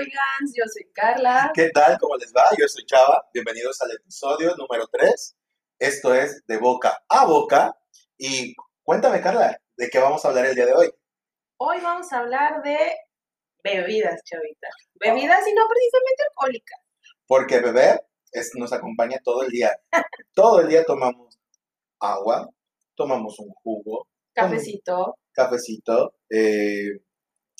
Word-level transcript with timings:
Oigan, 0.00 0.48
yo 0.56 0.64
soy 0.72 0.90
Carla. 0.94 1.50
¿Qué 1.52 1.68
tal? 1.74 1.98
¿Cómo 1.98 2.16
les 2.16 2.32
va? 2.32 2.44
Yo 2.58 2.66
soy 2.68 2.86
Chava. 2.86 3.28
Bienvenidos 3.34 3.82
al 3.82 3.90
episodio 3.90 4.56
número 4.56 4.86
3. 4.90 5.36
Esto 5.78 6.14
es 6.14 6.42
De 6.46 6.56
Boca 6.56 7.04
a 7.06 7.26
Boca. 7.26 7.76
Y 8.16 8.54
cuéntame, 8.82 9.20
Carla, 9.20 9.60
¿de 9.76 9.90
qué 9.90 9.98
vamos 9.98 10.24
a 10.24 10.28
hablar 10.28 10.46
el 10.46 10.54
día 10.54 10.64
de 10.64 10.72
hoy? 10.72 10.90
Hoy 11.58 11.80
vamos 11.82 12.10
a 12.14 12.20
hablar 12.20 12.62
de 12.62 12.78
bebidas, 13.62 14.22
Chavita. 14.24 14.68
Bebidas 14.94 15.46
y 15.46 15.52
no 15.52 15.68
precisamente 15.68 16.22
alcohólicas. 16.30 16.80
Porque 17.26 17.60
beber 17.60 18.00
es, 18.32 18.52
nos 18.54 18.72
acompaña 18.72 19.18
todo 19.22 19.42
el 19.42 19.50
día. 19.50 19.78
todo 20.32 20.62
el 20.62 20.68
día 20.68 20.82
tomamos 20.82 21.38
agua, 21.98 22.48
tomamos 22.94 23.38
un 23.38 23.50
jugo, 23.50 24.08
Cafecito 24.32 25.14
cafecito, 25.34 26.14
eh, 26.30 27.00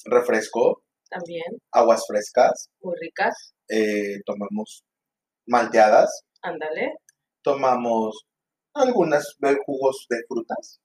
refresco, 0.07 0.85
también, 1.11 1.45
aguas 1.73 2.05
frescas, 2.07 2.69
muy 2.81 2.95
ricas. 3.01 3.55
eh, 3.69 4.21
tomamos 4.25 4.85
malteadas, 5.47 6.23
Ándale. 6.43 6.95
tomamos 7.43 8.27
algunas 8.75 9.37
eh, 9.43 9.57
jugos 9.67 10.07
de 10.09 10.19
frutas, 10.29 10.81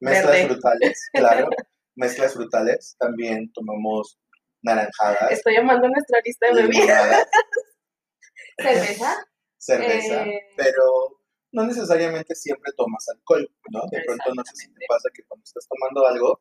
mezclas 0.00 0.32
Verde. 0.32 0.48
frutales, 0.48 1.08
claro, 1.12 1.48
mezclas 1.96 2.34
frutales, 2.34 2.96
también 2.98 3.50
tomamos 3.52 4.18
naranjadas, 4.62 5.30
Estoy 5.30 5.54
llamando 5.56 5.88
nuestra 5.88 6.18
lista 6.24 6.46
de 6.52 6.62
bebidas. 6.62 7.26
Cerveza. 8.58 9.26
cerveza, 9.58 10.24
Eh. 10.26 10.40
pero 10.56 11.20
no 11.52 11.64
necesariamente 11.66 12.34
siempre 12.34 12.72
tomas 12.76 13.06
alcohol, 13.08 13.48
¿no? 13.70 13.82
De 13.90 14.02
pronto 14.04 14.34
no 14.34 14.42
sé 14.44 14.56
si 14.56 14.68
te 14.72 14.86
pasa 14.88 15.08
que 15.14 15.22
cuando 15.24 15.44
estás 15.44 15.66
tomando 15.68 16.06
algo, 16.06 16.40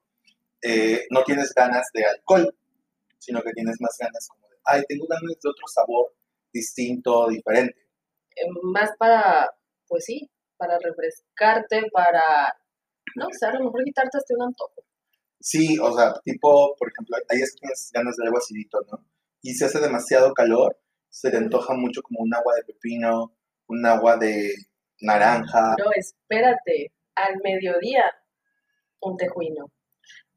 eh, 0.62 1.06
no 1.12 1.24
tienes 1.24 1.54
ganas 1.54 1.88
de 1.94 2.06
alcohol, 2.06 2.56
sino 3.24 3.42
que 3.42 3.52
tienes 3.54 3.78
más 3.80 3.96
ganas 4.00 4.28
como 4.28 4.48
de, 4.50 4.56
ay, 4.66 4.84
tengo 4.88 5.06
ganas 5.08 5.24
de 5.42 5.50
otro 5.50 5.68
sabor 5.74 6.14
distinto, 6.52 7.28
diferente. 7.30 7.80
eh, 8.36 8.48
más 8.64 8.92
para, 8.98 9.50
pues 9.88 10.06
sí, 10.06 10.30
para 10.58 10.78
refrescarte, 10.80 11.84
para, 11.92 12.22
no 13.16 13.28
sé, 13.32 13.46
a 13.46 13.54
lo 13.54 13.66
mejor 13.66 13.84
quitarte 13.84 14.18
hasta 14.18 14.34
un 14.36 14.44
antojo. 14.44 14.84
Sí, 15.40 15.78
o 15.80 15.92
sea, 15.96 16.14
tipo, 16.24 16.76
por 16.78 16.90
ejemplo, 16.92 17.18
hay 17.30 17.40
veces 17.40 17.56
que 17.56 17.60
tienes 17.62 17.92
ganas 17.94 18.16
de 18.16 18.26
algo 18.26 18.38
acidito, 18.38 18.80
¿no? 18.92 19.06
Y 19.42 19.54
si 19.54 19.66
hace 19.66 19.80
demasiado 19.80 20.34
calor, 20.34 20.80
se 21.10 21.30
te 21.32 21.38
antoja 21.38 21.74
mucho 21.74 22.02
como 22.02 22.22
un 22.22 22.34
agua 22.34 22.56
de 22.56 22.64
pepino, 22.64 23.36
un 23.68 23.86
agua 23.86 24.16
de 24.18 24.54
naranja. 25.02 25.74
Pero 25.78 25.90
espérate, 25.96 26.94
al 27.16 27.36
mediodía, 27.44 28.06
un 29.02 29.18
tejuino. 29.18 29.66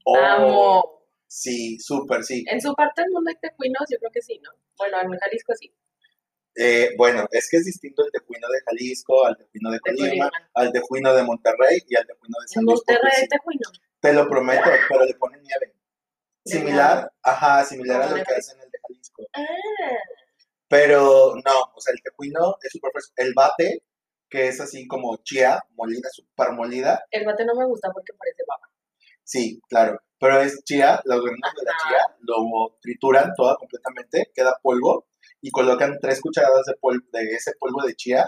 o- 0.05 0.17
Amo. 0.17 0.96
Sí, 1.27 1.79
súper, 1.81 2.23
sí. 2.25 2.45
En 2.51 2.61
su 2.61 2.73
parte 2.75 3.03
del 3.03 3.11
mundo 3.11 3.31
hay 3.31 3.37
tejuinos, 3.41 3.85
yo 3.91 3.99
creo 3.99 4.11
que 4.13 4.23
sí, 4.23 4.41
¿no? 4.43 4.51
Bueno, 4.79 5.01
en 5.01 5.19
Jalisco 5.19 5.53
sí. 5.59 5.73
Eh, 6.59 6.95
bueno, 6.97 7.27
es 7.31 7.49
que 7.51 7.59
es 7.59 7.67
distinto 7.67 8.05
el 8.05 8.11
tejuino 8.11 8.49
de 8.49 8.61
Jalisco, 8.63 9.27
al 9.27 9.37
tejuino 9.37 9.71
de 9.71 9.81
Colima, 9.81 10.31
al 10.55 10.73
tejuino 10.73 11.15
de 11.15 11.23
Monterrey 11.23 11.81
y 11.87 11.97
al 11.97 12.07
tejuino 12.07 12.37
de 12.41 12.49
San 12.49 12.65
Luis 12.65 12.77
Monterrey 12.87 13.13
hay 13.21 13.29
tejuino. 13.29 13.69
Te 14.01 14.13
lo 14.15 14.29
prometo, 14.29 14.71
pero 14.89 15.05
le 15.05 15.15
ponen 15.15 15.43
nieve. 15.43 15.75
Similar, 16.45 17.13
ajá, 17.23 17.65
similar 17.65 18.03
a 18.03 18.07
lo 18.09 18.17
de 18.17 18.25
que 18.25 18.35
hacen 18.35 18.59
el 18.61 18.71
de 18.71 18.79
Jalisco. 18.81 19.23
Ah, 19.35 19.43
Pero 20.69 21.35
no, 21.45 21.73
o 21.75 21.81
sea, 21.81 21.93
el 21.93 22.03
tejuino 22.03 22.57
es 22.63 22.73
súper 22.73 22.93
fresco. 22.93 23.13
El 23.17 23.35
bate, 23.35 23.83
que 24.31 24.49
es 24.49 24.61
así 24.61 24.87
como 24.87 25.17
chía, 25.25 25.63
molida, 25.75 26.09
súper 26.11 26.53
molida, 26.53 27.05
el 27.11 27.27
bate 27.27 27.45
no 27.45 27.55
me 27.55 27.67
gusta 27.67 27.91
porque 27.93 28.13
parece 28.15 28.45
baba. 28.47 28.71
Sí, 29.27 29.61
claro. 29.69 30.01
Pero 30.19 30.41
es 30.41 30.63
chía, 30.65 31.01
los 31.05 31.23
granos 31.23 31.53
de 31.59 31.65
la 31.65 31.73
chía 31.83 32.17
lo 32.21 32.79
trituran 32.81 33.33
toda 33.37 33.57
completamente, 33.57 34.31
queda 34.35 34.59
polvo, 34.63 35.07
y 35.43 35.51
colocan 35.51 35.99
tres 36.01 36.21
cucharadas 36.23 36.65
de, 36.67 36.75
pol- 36.81 37.05
de 37.13 37.25
ese 37.33 37.53
polvo 37.59 37.83
de 37.87 37.95
chía, 37.95 38.25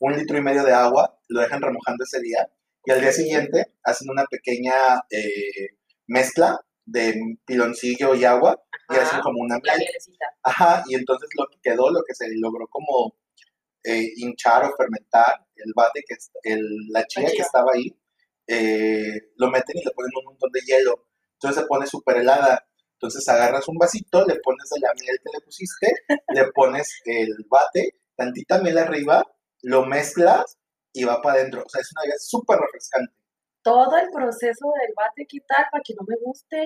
un 0.00 0.16
litro 0.16 0.36
y 0.36 0.42
medio 0.42 0.64
de 0.64 0.72
agua, 0.72 1.16
lo 1.28 1.40
dejan 1.40 1.62
remojando 1.62 2.02
ese 2.02 2.20
día, 2.20 2.48
y 2.84 2.90
al 2.90 3.00
día 3.00 3.12
siguiente 3.12 3.74
hacen 3.84 4.10
una 4.10 4.24
pequeña 4.24 4.74
eh, 5.10 5.76
mezcla 6.08 6.60
de 6.84 7.14
piloncillo 7.44 8.14
y 8.14 8.24
agua, 8.24 8.60
y 8.90 8.96
hacen 8.96 9.20
como 9.20 9.40
una 9.42 9.58
mielecita. 9.58 10.26
Ajá, 10.42 10.82
y 10.88 10.94
entonces 10.94 11.28
lo 11.38 11.46
que 11.46 11.58
quedó, 11.62 11.90
lo 11.90 12.02
que 12.06 12.14
se 12.14 12.26
logró 12.36 12.66
como 12.68 13.14
eh, 13.84 14.08
hinchar 14.16 14.64
o 14.64 14.74
fermentar 14.76 15.46
el 15.54 15.72
bate, 15.76 16.02
que 16.06 16.14
es 16.14 16.30
el, 16.42 16.62
la 16.90 17.06
chía 17.06 17.26
que 17.26 17.36
chía. 17.36 17.44
estaba 17.44 17.70
ahí, 17.74 17.94
eh, 18.48 19.30
lo 19.36 19.50
meten 19.50 19.76
y 19.76 19.84
le 19.84 19.90
ponen 19.92 20.10
un 20.18 20.24
montón 20.24 20.50
de 20.50 20.60
hielo. 20.60 21.06
Entonces 21.34 21.62
se 21.62 21.68
pone 21.68 21.86
súper 21.86 22.16
helada. 22.16 22.66
Entonces 22.94 23.28
agarras 23.28 23.68
un 23.68 23.76
vasito, 23.76 24.24
le 24.26 24.40
pones 24.40 24.68
de 24.70 24.80
la 24.80 24.92
miel 25.00 25.20
que 25.22 25.30
le 25.32 25.44
pusiste, 25.44 25.86
le 26.34 26.50
pones 26.52 27.00
el 27.04 27.32
bate, 27.48 28.00
tantita 28.16 28.58
miel 28.60 28.78
arriba, 28.78 29.24
lo 29.62 29.86
mezclas 29.86 30.58
y 30.92 31.04
va 31.04 31.22
para 31.22 31.38
adentro. 31.38 31.62
O 31.64 31.68
sea, 31.68 31.80
es 31.80 31.92
una 31.92 32.02
bebida 32.02 32.18
súper 32.18 32.58
refrescante. 32.58 33.12
Todo 33.62 33.96
el 33.98 34.08
proceso 34.10 34.66
del 34.80 34.94
bate, 34.96 35.26
¿qué 35.28 35.38
tal? 35.46 35.66
Para 35.70 35.82
que 35.84 35.94
no 35.94 36.04
me 36.08 36.16
guste. 36.24 36.64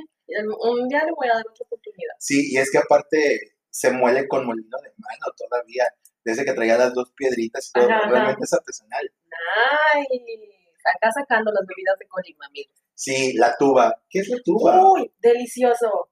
Un 0.61 0.89
día 0.89 1.05
le 1.05 1.13
voy 1.13 1.27
a 1.29 1.35
dar 1.35 1.45
otra 1.51 1.67
oportunidad. 1.67 2.15
Sí, 2.19 2.53
y 2.53 2.59
es 2.59 2.71
que 2.71 2.79
aparte 2.79 3.57
se 3.69 3.91
muele 3.91 4.29
con 4.29 4.47
molino 4.47 4.79
de 4.79 4.93
mano 4.99 5.35
todavía, 5.37 5.85
desde 6.25 6.45
que 6.45 6.53
traía 6.53 6.79
las 6.79 6.95
dos 6.95 7.11
piedritas 7.17 7.69
y 7.69 7.73
todo, 7.73 7.91
Ajá, 7.91 7.99
ajá. 7.99 8.11
realmente 8.11 8.45
es 8.45 8.53
artesanal. 8.53 9.11
Nice. 9.25 10.62
Acá 10.85 11.11
sacando 11.13 11.53
las 11.53 11.67
bebidas 11.67 11.99
de 11.99 12.07
Colima, 12.09 12.47
amigos. 12.47 12.75
Sí, 12.95 13.33
la 13.35 13.57
tuba. 13.57 14.03
¿Qué 14.09 14.21
es 14.21 14.29
la 14.29 14.39
tuba? 14.45 14.93
Uy, 14.93 15.13
delicioso. 15.21 16.11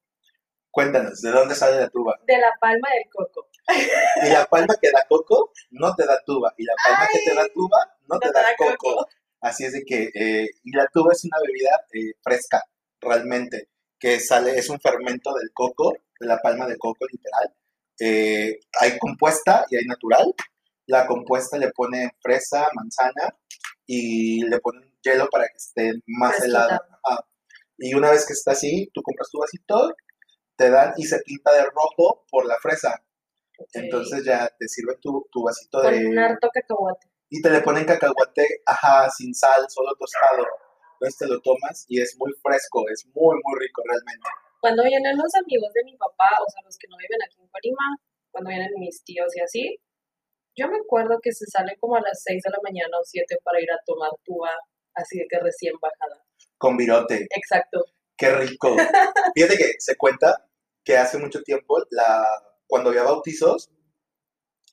Cuéntanos, 0.70 1.20
¿de 1.20 1.31
dónde 1.31 1.54
sale 1.54 1.81
la 1.81 1.88
tuba? 1.88 2.19
De 2.26 2.38
la 2.38 2.53
palma 2.60 2.88
del 2.94 3.10
coco. 3.12 3.48
Y 4.25 4.28
la 4.30 4.47
palma 4.47 4.75
que 4.80 4.91
da 4.91 5.04
coco 5.09 5.53
no 5.70 5.94
te 5.94 6.04
da 6.04 6.20
tuba, 6.25 6.53
y 6.56 6.64
la 6.64 6.75
palma 6.84 7.06
que 7.12 7.19
te 7.25 7.34
da 7.34 7.47
tuba 7.53 7.78
no, 8.09 8.19
te, 8.19 8.30
da, 8.32 8.42
coco. 8.56 9.06
Así 9.41 9.64
es 9.64 9.72
de 9.72 9.84
que, 9.84 10.10
eh, 10.14 10.48
y 10.64 10.72
la 10.72 10.86
tuba 10.92 11.12
es 11.12 11.25
una 11.25 11.38
bebida 11.44 11.70
eh, 11.92 12.14
fresca, 12.22 12.62
realmente, 13.00 13.69
que 13.98 14.20
sale, 14.20 14.59
es 14.59 14.69
un 14.69 14.80
fermento 14.80 15.32
del 15.34 15.50
coco, 15.53 15.92
de 16.19 16.26
la 16.26 16.38
palma 16.38 16.66
de 16.66 16.78
coco, 16.78 17.06
literal. 17.10 17.54
Eh, 18.00 18.59
hay 18.80 18.98
compuesta 18.98 19.64
y 19.70 19.76
hay 19.76 19.84
natural. 19.84 20.34
La 20.86 21.06
compuesta 21.06 21.59
le 21.59 21.70
ponen 21.70 22.10
fresa, 22.20 22.69
manzana 22.75 23.34
y 23.93 24.47
le 24.47 24.61
ponen 24.61 24.87
hielo 25.03 25.27
para 25.33 25.49
que 25.49 25.56
esté 25.56 25.93
más 26.06 26.37
Fresquita. 26.37 26.47
helada. 26.47 26.81
Ajá. 27.03 27.27
Y 27.77 27.93
una 27.95 28.11
vez 28.12 28.25
que 28.25 28.34
está 28.34 28.53
así, 28.53 28.89
tú 28.95 29.03
compras 29.03 29.28
tu 29.33 29.41
vasito, 29.41 29.95
te 30.56 30.71
dan 30.71 30.95
y 30.97 31.03
se 31.06 31.19
pinta 31.27 31.53
de 31.53 31.65
rojo 31.65 32.25
por 32.31 32.47
la 32.47 32.55
fresa. 32.62 33.03
Entonces 33.73 34.25
ya 34.25 34.49
te 34.59 34.69
sirve 34.69 34.95
tu, 35.03 35.27
tu 35.33 35.43
vasito 35.43 35.83
Con 35.83 35.93
de... 35.93 36.06
un 36.06 36.19
harto 36.21 36.49
cacahuate. 36.55 37.09
Y 37.31 37.43
te 37.43 37.51
le 37.51 37.62
ponen 37.62 37.84
cacahuate, 37.84 38.62
ajá, 38.65 39.11
sin 39.11 39.34
sal, 39.34 39.67
solo 39.69 39.91
tostado. 39.99 40.47
Entonces 40.95 41.19
te 41.19 41.27
lo 41.27 41.41
tomas 41.41 41.84
y 41.89 42.01
es 42.01 42.15
muy 42.17 42.31
fresco, 42.43 42.89
es 42.91 43.05
muy, 43.07 43.34
muy 43.43 43.59
rico 43.59 43.83
realmente. 43.84 44.28
Cuando 44.61 44.84
vienen 44.84 45.19
los 45.19 45.34
amigos 45.34 45.72
de 45.72 45.83
mi 45.84 45.97
papá, 45.97 46.31
o 46.47 46.49
sea, 46.49 46.62
los 46.62 46.78
que 46.78 46.87
no 46.89 46.97
viven 46.97 47.19
aquí 47.27 47.43
en 47.43 47.49
Colima, 47.49 47.97
cuando 48.31 48.51
vienen 48.51 48.71
mis 48.78 49.03
tíos 49.03 49.34
y 49.34 49.41
así, 49.41 49.81
yo 50.60 50.69
me 50.69 50.78
acuerdo 50.78 51.19
que 51.22 51.32
se 51.32 51.47
sale 51.47 51.76
como 51.81 51.97
a 51.97 52.00
las 52.00 52.22
6 52.22 52.43
de 52.43 52.50
la 52.50 52.59
mañana 52.62 52.98
o 53.00 53.04
7 53.04 53.38
para 53.44 53.60
ir 53.60 53.71
a 53.72 53.78
tomar 53.87 54.10
tuba, 54.25 54.50
así 54.94 55.19
de 55.19 55.26
que 55.28 55.38
recién 55.41 55.75
bajada. 55.81 56.22
Con 56.59 56.76
virote, 56.76 57.26
Exacto. 57.34 57.84
qué 58.16 58.31
rico. 58.31 58.76
Fíjate 59.34 59.56
que 59.56 59.72
se 59.78 59.97
cuenta 59.97 60.47
que 60.84 60.97
hace 60.98 61.19
mucho 61.19 61.43
tiempo, 61.43 61.78
la, 61.91 62.26
cuando 62.66 62.91
había 62.91 63.03
bautizos, 63.04 63.71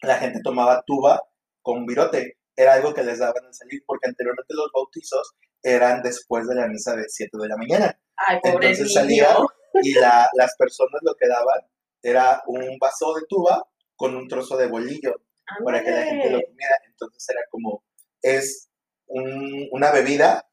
la 0.02 0.18
gente 0.18 0.40
tomaba 0.44 0.84
tuba 0.86 1.22
con 1.62 1.86
virote. 1.86 2.38
Era 2.56 2.74
algo 2.74 2.94
que 2.94 3.04
les 3.04 3.20
daban 3.20 3.46
al 3.46 3.54
salir, 3.54 3.84
porque 3.86 4.08
anteriormente 4.10 4.54
los 4.54 4.72
bautizos 4.74 5.36
eran 5.62 6.02
después 6.02 6.48
de 6.48 6.56
la 6.56 6.68
misa 6.68 6.96
de 6.96 7.06
7 7.08 7.38
de 7.38 7.48
la 7.48 7.58
mañana. 7.58 8.00
Ay, 8.16 8.40
pobre 8.42 8.70
Entonces 8.70 8.88
niño. 8.88 9.26
salía 9.28 9.38
y 9.84 9.94
la- 9.94 10.30
las 10.34 10.56
personas 10.58 11.02
lo 11.04 11.14
que 11.16 11.28
daban 11.28 11.62
era 12.02 12.42
un 12.48 12.78
vaso 12.80 13.14
de 13.16 13.24
tuba 13.28 13.64
con 13.96 14.16
un 14.16 14.28
trozo 14.28 14.58
de 14.58 14.68
bolillo 14.68 15.16
para 15.64 15.84
que 15.84 15.92
la 15.92 16.04
gente 16.04 16.30
lo 16.32 16.42
comiera. 16.42 16.76
Entonces 16.88 17.30
era 17.30 17.42
como, 17.50 17.84
es 18.22 18.70
un- 19.08 19.68
una 19.72 19.92
bebida 19.92 20.44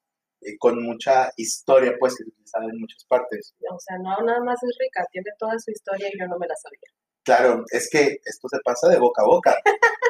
eh, 0.41 0.59
con 0.59 0.83
mucha 0.83 1.33
historia, 1.39 1.95
pues, 1.99 2.15
que 2.17 2.25
se 2.25 2.29
utilizaba 2.29 2.65
en 2.67 2.79
muchas 2.79 3.05
partes. 3.07 3.55
O 3.71 3.79
sea, 3.81 3.97
no 3.99 4.15
nada 4.27 4.41
más 4.45 4.63
es 4.63 4.77
rica, 4.79 5.07
tiene 5.11 5.31
toda 5.39 5.59
su 5.59 5.71
historia 5.71 6.09
y 6.13 6.19
yo 6.21 6.27
no 6.29 6.39
me 6.39 6.47
la 6.47 6.55
sabía. 6.57 6.91
Claro, 7.25 7.65
es 7.73 7.89
que 7.91 8.19
esto 8.25 8.49
se 8.51 8.59
pasa 8.63 8.89
de 8.91 8.99
boca 8.99 9.23
a 9.23 9.27
boca. 9.27 9.57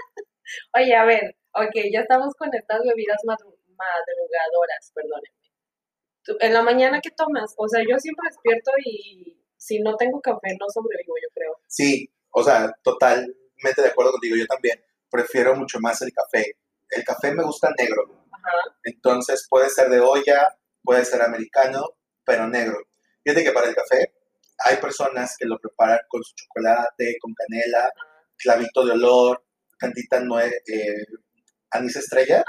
Oye, 0.75 0.95
a 0.95 1.05
ver, 1.05 1.37
ok, 1.53 1.75
ya 1.93 2.01
estamos 2.01 2.35
con 2.35 2.53
estas 2.55 2.81
bebidas 2.85 3.19
madru- 3.25 3.57
madrugadoras, 3.77 4.91
perdónenme. 4.95 5.35
En 6.41 6.53
la 6.55 6.63
mañana, 6.63 7.01
¿qué 7.01 7.11
tomas? 7.11 7.55
O 7.57 7.69
sea, 7.69 7.83
yo 7.89 7.99
siempre 7.99 8.29
despierto 8.29 8.71
y 8.85 9.39
si 9.57 9.79
no 9.81 9.97
tengo 9.97 10.21
café 10.21 10.57
no 10.59 10.67
sobrevivo, 10.71 11.15
yo 11.23 11.29
creo. 11.35 11.57
Sí, 11.69 12.11
o 12.31 12.43
sea, 12.43 12.73
totalmente 13.65 13.83
de 13.83 13.89
acuerdo 13.89 14.13
contigo, 14.13 14.37
yo 14.37 14.47
también 14.47 14.81
prefiero 15.11 15.55
mucho 15.57 15.79
más 15.81 16.01
el 16.03 16.13
café. 16.13 16.57
El 16.91 17.05
café 17.05 17.33
me 17.33 17.43
gusta 17.43 17.71
negro, 17.79 18.27
Ajá. 18.31 18.77
entonces 18.85 19.47
puede 19.49 19.69
ser 19.71 19.89
de 19.89 20.01
olla, 20.01 20.49
puede 20.83 21.05
ser 21.05 21.23
americano, 21.23 21.83
pero 22.25 22.47
negro. 22.47 22.79
Fíjate 23.25 23.43
que 23.43 23.53
para 23.53 23.69
el 23.69 23.75
café 23.75 24.13
hay 24.67 24.77
personas 24.77 25.35
que 25.39 25.47
lo 25.47 25.59
preparan 25.59 26.01
con 26.09 26.23
su 26.23 26.35
chocolate, 26.37 27.17
con 27.21 27.33
canela, 27.35 27.91
clavito 28.37 28.85
de 28.85 28.93
olor, 28.93 29.45
cantita 29.79 30.21
nueve, 30.21 30.63
eh, 30.67 31.05
anís 31.71 31.97
estrella, 31.97 32.45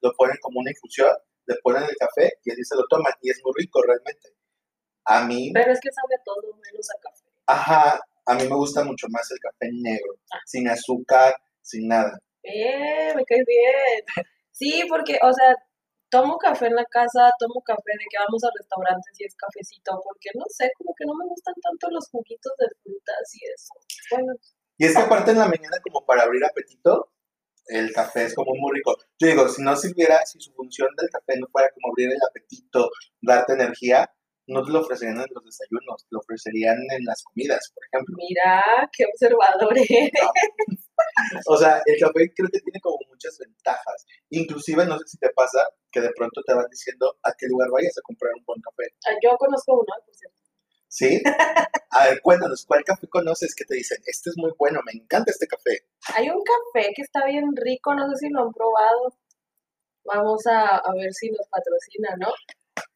lo 0.00 0.12
ponen 0.16 0.36
como 0.40 0.60
una 0.60 0.70
infusión, 0.70 1.10
le 1.46 1.56
ponen 1.62 1.82
el 1.82 1.96
café 1.96 2.32
y 2.44 2.52
así 2.52 2.64
se 2.64 2.76
lo 2.76 2.84
toman 2.88 3.12
y 3.20 3.30
es 3.30 3.40
muy 3.44 3.52
rico 3.56 3.82
realmente. 3.82 4.34
A 5.06 5.24
mí... 5.24 5.50
Pero 5.52 5.72
es 5.72 5.80
que 5.80 5.90
sabe 5.90 6.14
todo 6.24 6.42
menos 6.42 6.88
a 6.90 7.00
café. 7.02 7.24
Ajá, 7.46 8.00
a 8.26 8.34
mí 8.34 8.44
me 8.44 8.56
gusta 8.56 8.84
mucho 8.84 9.06
más 9.10 9.30
el 9.30 9.38
café 9.38 9.70
negro, 9.72 10.14
ah. 10.32 10.38
sin 10.46 10.68
azúcar, 10.68 11.34
sin 11.60 11.88
nada. 11.88 12.18
Eh, 12.42 13.12
me 13.14 13.24
caes 13.24 13.44
bien. 13.46 14.04
Sí, 14.52 14.84
porque, 14.90 15.16
o 15.22 15.32
sea, 15.32 15.54
tomo 16.10 16.36
café 16.36 16.66
en 16.66 16.74
la 16.74 16.84
casa, 16.84 17.32
tomo 17.38 17.62
café 17.64 17.92
de 17.96 18.04
que 18.10 18.18
vamos 18.18 18.44
a 18.44 18.50
restaurantes 18.58 19.14
y 19.18 19.24
es 19.24 19.34
cafecito, 19.34 19.92
porque 20.04 20.28
no 20.34 20.44
sé, 20.48 20.68
como 20.76 20.92
que 20.94 21.06
no 21.06 21.14
me 21.14 21.24
gustan 21.24 21.54
tanto 21.62 21.88
los 21.88 22.10
juguitos 22.10 22.52
de 22.58 22.66
frutas 22.82 23.24
y 23.32 23.40
eso. 23.54 23.72
Bueno. 24.10 24.34
Y 24.76 24.84
es 24.84 24.94
que 24.94 25.00
aparte 25.00 25.30
en 25.30 25.38
la 25.38 25.48
mañana 25.48 25.78
como 25.82 26.04
para 26.04 26.24
abrir 26.24 26.44
apetito, 26.44 27.12
el 27.66 27.92
café 27.92 28.24
es 28.24 28.34
como 28.34 28.52
muy 28.54 28.76
rico. 28.76 28.96
Yo 29.18 29.28
digo, 29.28 29.48
si 29.48 29.62
no 29.62 29.76
sirviera, 29.76 30.20
si 30.26 30.40
su 30.40 30.52
función 30.52 30.88
del 30.96 31.08
café 31.08 31.38
no 31.38 31.46
fuera 31.52 31.70
como 31.72 31.92
abrir 31.92 32.10
el 32.10 32.28
apetito, 32.28 32.90
darte 33.22 33.54
energía, 33.54 34.10
no 34.46 34.64
te 34.64 34.72
lo 34.72 34.80
ofrecerían 34.80 35.18
en 35.18 35.26
los 35.34 35.44
desayunos, 35.44 36.02
te 36.04 36.08
lo 36.10 36.18
ofrecerían 36.20 36.78
en 36.90 37.04
las 37.04 37.22
comidas, 37.22 37.72
por 37.74 37.84
ejemplo. 37.86 38.16
Mira, 38.18 38.62
qué 38.92 39.04
observador 39.06 39.76
eres. 39.78 40.10
O 41.46 41.56
sea, 41.56 41.80
el 41.86 41.98
café 41.98 42.30
creo 42.34 42.48
que 42.52 42.60
tiene 42.60 42.78
como 42.80 42.98
muchas 43.08 43.38
ventajas. 43.38 44.06
Inclusive, 44.30 44.84
no 44.84 44.98
sé 44.98 45.04
si 45.06 45.18
te 45.18 45.30
pasa 45.30 45.66
que 45.90 46.00
de 46.00 46.10
pronto 46.14 46.42
te 46.46 46.54
van 46.54 46.66
diciendo 46.70 47.16
a 47.22 47.32
qué 47.38 47.46
lugar 47.46 47.70
vayas 47.70 47.96
a 47.96 48.02
comprar 48.02 48.32
un 48.36 48.44
buen 48.44 48.60
café. 48.60 48.92
Ah, 49.08 49.16
yo 49.22 49.36
conozco 49.38 49.74
uno, 49.74 49.94
por 50.04 50.14
cierto. 50.14 50.36
¿Sí? 50.88 51.22
A 51.90 52.04
ver, 52.04 52.20
cuéntanos, 52.20 52.64
¿cuál 52.66 52.84
café 52.84 53.08
conoces 53.08 53.54
que 53.54 53.64
te 53.64 53.76
dicen, 53.76 53.98
este 54.06 54.30
es 54.30 54.36
muy 54.36 54.52
bueno, 54.58 54.80
me 54.84 54.92
encanta 54.92 55.30
este 55.30 55.46
café? 55.46 55.86
Hay 56.14 56.28
un 56.28 56.42
café 56.42 56.90
que 56.94 57.02
está 57.02 57.24
bien 57.24 57.46
rico, 57.56 57.94
no 57.94 58.08
sé 58.10 58.26
si 58.26 58.28
lo 58.28 58.42
han 58.42 58.52
probado. 58.52 59.16
Vamos 60.04 60.46
a, 60.46 60.76
a 60.78 60.94
ver 60.94 61.12
si 61.12 61.30
nos 61.30 61.46
patrocina, 61.48 62.16
¿no? 62.18 62.28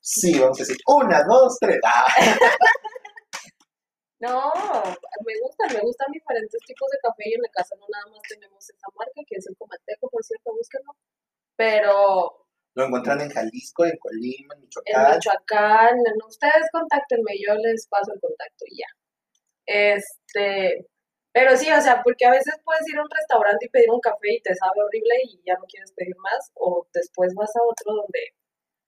Sí, 0.04 0.38
vamos 0.38 0.60
a 0.60 0.62
decir, 0.62 0.76
una, 0.86 1.24
dos, 1.24 1.56
tres. 1.58 1.80
Ah. 1.82 2.04
No, 4.20 4.40
me 5.20 5.34
gustan, 5.42 5.68
me 5.74 5.80
gustan 5.84 6.08
diferentes 6.10 6.58
tipos 6.64 6.88
de 6.88 6.98
café 7.02 7.24
y 7.28 7.34
en 7.34 7.42
la 7.42 7.52
casa 7.52 7.76
no 7.76 7.84
nada 7.92 8.06
más 8.08 8.22
tenemos 8.26 8.56
esa 8.56 8.88
marca, 8.96 9.20
que 9.20 9.36
es 9.36 9.46
el 9.46 9.56
Comateco, 9.56 10.08
por 10.08 10.24
cierto, 10.24 10.48
búsquenlo. 10.54 10.92
Pero... 11.56 12.46
Lo 12.72 12.86
encuentran 12.86 13.20
en 13.20 13.28
Jalisco, 13.28 13.84
en 13.84 13.98
Colima, 13.98 14.54
en 14.54 14.62
Michoacán. 14.62 14.96
En 14.96 15.12
Michoacán, 15.12 15.94
ustedes 16.26 16.64
contáctenme, 16.72 17.36
yo 17.36 17.52
les 17.56 17.86
paso 17.86 18.14
el 18.14 18.20
contacto 18.20 18.64
y 18.64 18.80
ya. 18.80 18.90
Este, 19.66 20.88
pero 21.30 21.54
sí, 21.58 21.68
o 21.70 21.80
sea, 21.82 22.00
porque 22.02 22.24
a 22.24 22.30
veces 22.30 22.54
puedes 22.64 22.88
ir 22.88 22.96
a 22.96 23.02
un 23.02 23.10
restaurante 23.10 23.66
y 23.66 23.68
pedir 23.68 23.90
un 23.90 24.00
café 24.00 24.40
y 24.40 24.40
te 24.40 24.54
sabe 24.54 24.80
horrible 24.80 25.16
y 25.24 25.42
ya 25.44 25.54
no 25.60 25.66
quieres 25.68 25.92
pedir 25.92 26.16
más, 26.16 26.50
o 26.54 26.86
después 26.94 27.34
vas 27.34 27.54
a 27.56 27.60
otro 27.60 27.92
donde 27.92 28.32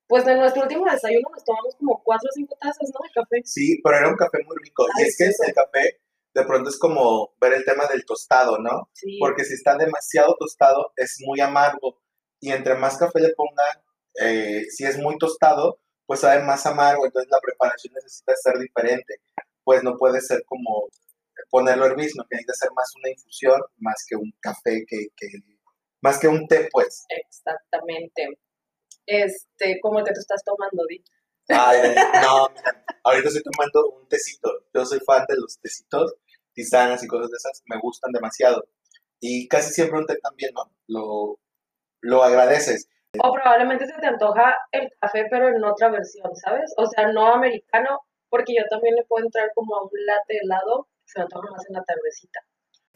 pues 0.08 0.26
en 0.26 0.38
nuestro 0.38 0.62
último 0.62 0.84
desayuno 0.90 1.28
nos 1.32 1.44
tomamos 1.44 1.74
como 1.76 2.02
cuatro 2.04 2.28
o 2.30 2.34
cinco 2.34 2.56
tazas, 2.60 2.90
¿no? 2.92 3.00
De 3.02 3.10
café. 3.12 3.42
Sí, 3.44 3.80
pero 3.82 3.96
era 3.96 4.08
un 4.08 4.16
café 4.16 4.38
muy 4.44 4.56
rico. 4.62 4.86
y 4.98 5.02
es 5.02 5.16
que 5.16 5.24
el 5.24 5.54
café 5.54 6.00
de 6.34 6.44
pronto 6.44 6.70
es 6.70 6.78
como 6.78 7.34
ver 7.40 7.54
el 7.54 7.64
tema 7.64 7.86
del 7.86 8.04
tostado, 8.04 8.58
¿no? 8.58 8.88
Sí. 8.92 9.18
Porque 9.18 9.44
si 9.44 9.54
está 9.54 9.76
demasiado 9.76 10.36
tostado 10.38 10.92
es 10.96 11.16
muy 11.24 11.40
amargo 11.40 12.00
y 12.40 12.52
entre 12.52 12.74
más 12.74 12.98
café 12.98 13.20
le 13.20 13.32
pongan, 13.34 13.82
eh, 14.20 14.64
si 14.70 14.84
es 14.84 14.98
muy 14.98 15.16
tostado, 15.18 15.80
pues 16.04 16.20
sabe 16.20 16.42
más 16.42 16.64
amargo, 16.66 17.06
entonces 17.06 17.30
la 17.30 17.40
preparación 17.40 17.94
necesita 17.94 18.34
ser 18.36 18.58
diferente. 18.58 19.20
Pues 19.64 19.82
no 19.82 19.96
puede 19.96 20.20
ser 20.20 20.44
como 20.44 20.88
ponerlo 21.50 21.86
hervir, 21.86 22.10
sino 22.10 22.24
que 22.24 22.36
necesita 22.36 22.54
ser 22.54 22.70
más 22.76 22.92
una 22.96 23.10
infusión, 23.10 23.60
más 23.78 24.04
que 24.06 24.14
un 24.14 24.32
café, 24.40 24.84
que, 24.86 25.08
que 25.16 25.26
más 26.00 26.20
que 26.20 26.28
un 26.28 26.46
té, 26.46 26.68
pues. 26.70 27.04
Exactamente 27.08 28.38
este, 29.06 29.80
como 29.80 30.04
que 30.04 30.12
tú 30.12 30.20
estás 30.20 30.42
tomando, 30.44 30.84
Di. 30.88 31.02
Ay, 31.48 31.94
no, 32.22 32.48
mira, 32.48 32.84
ahorita 33.04 33.28
estoy 33.28 33.42
tomando 33.42 33.90
un 33.90 34.08
tecito. 34.08 34.50
Yo 34.74 34.84
soy 34.84 34.98
fan 35.00 35.24
de 35.28 35.36
los 35.36 35.58
tecitos, 35.60 36.14
tisanas 36.52 37.02
y 37.04 37.06
cosas 37.06 37.30
de 37.30 37.36
esas, 37.36 37.62
me 37.66 37.78
gustan 37.78 38.12
demasiado. 38.12 38.66
Y 39.20 39.48
casi 39.48 39.72
siempre 39.72 39.98
un 39.98 40.06
té 40.06 40.18
también, 40.18 40.52
¿no? 40.54 40.70
Lo, 40.88 41.38
lo 42.00 42.22
agradeces. 42.22 42.88
O 43.22 43.32
probablemente 43.32 43.86
se 43.86 43.98
te 43.98 44.06
antoja 44.06 44.56
el 44.72 44.90
café, 45.00 45.26
pero 45.30 45.48
en 45.48 45.64
otra 45.64 45.88
versión, 45.88 46.34
¿sabes? 46.36 46.74
O 46.76 46.86
sea, 46.86 47.12
no 47.12 47.32
americano, 47.32 48.00
porque 48.28 48.54
yo 48.54 48.64
también 48.68 48.94
le 48.94 49.04
puedo 49.04 49.24
entrar 49.24 49.50
como 49.54 49.76
a 49.76 49.84
un 49.84 49.90
latte 50.04 50.38
helado, 50.42 50.88
se 51.04 51.20
me 51.20 51.24
antoja 51.24 51.50
más 51.50 51.64
en 51.68 51.74
la 51.74 51.84
tardecita. 51.84 52.40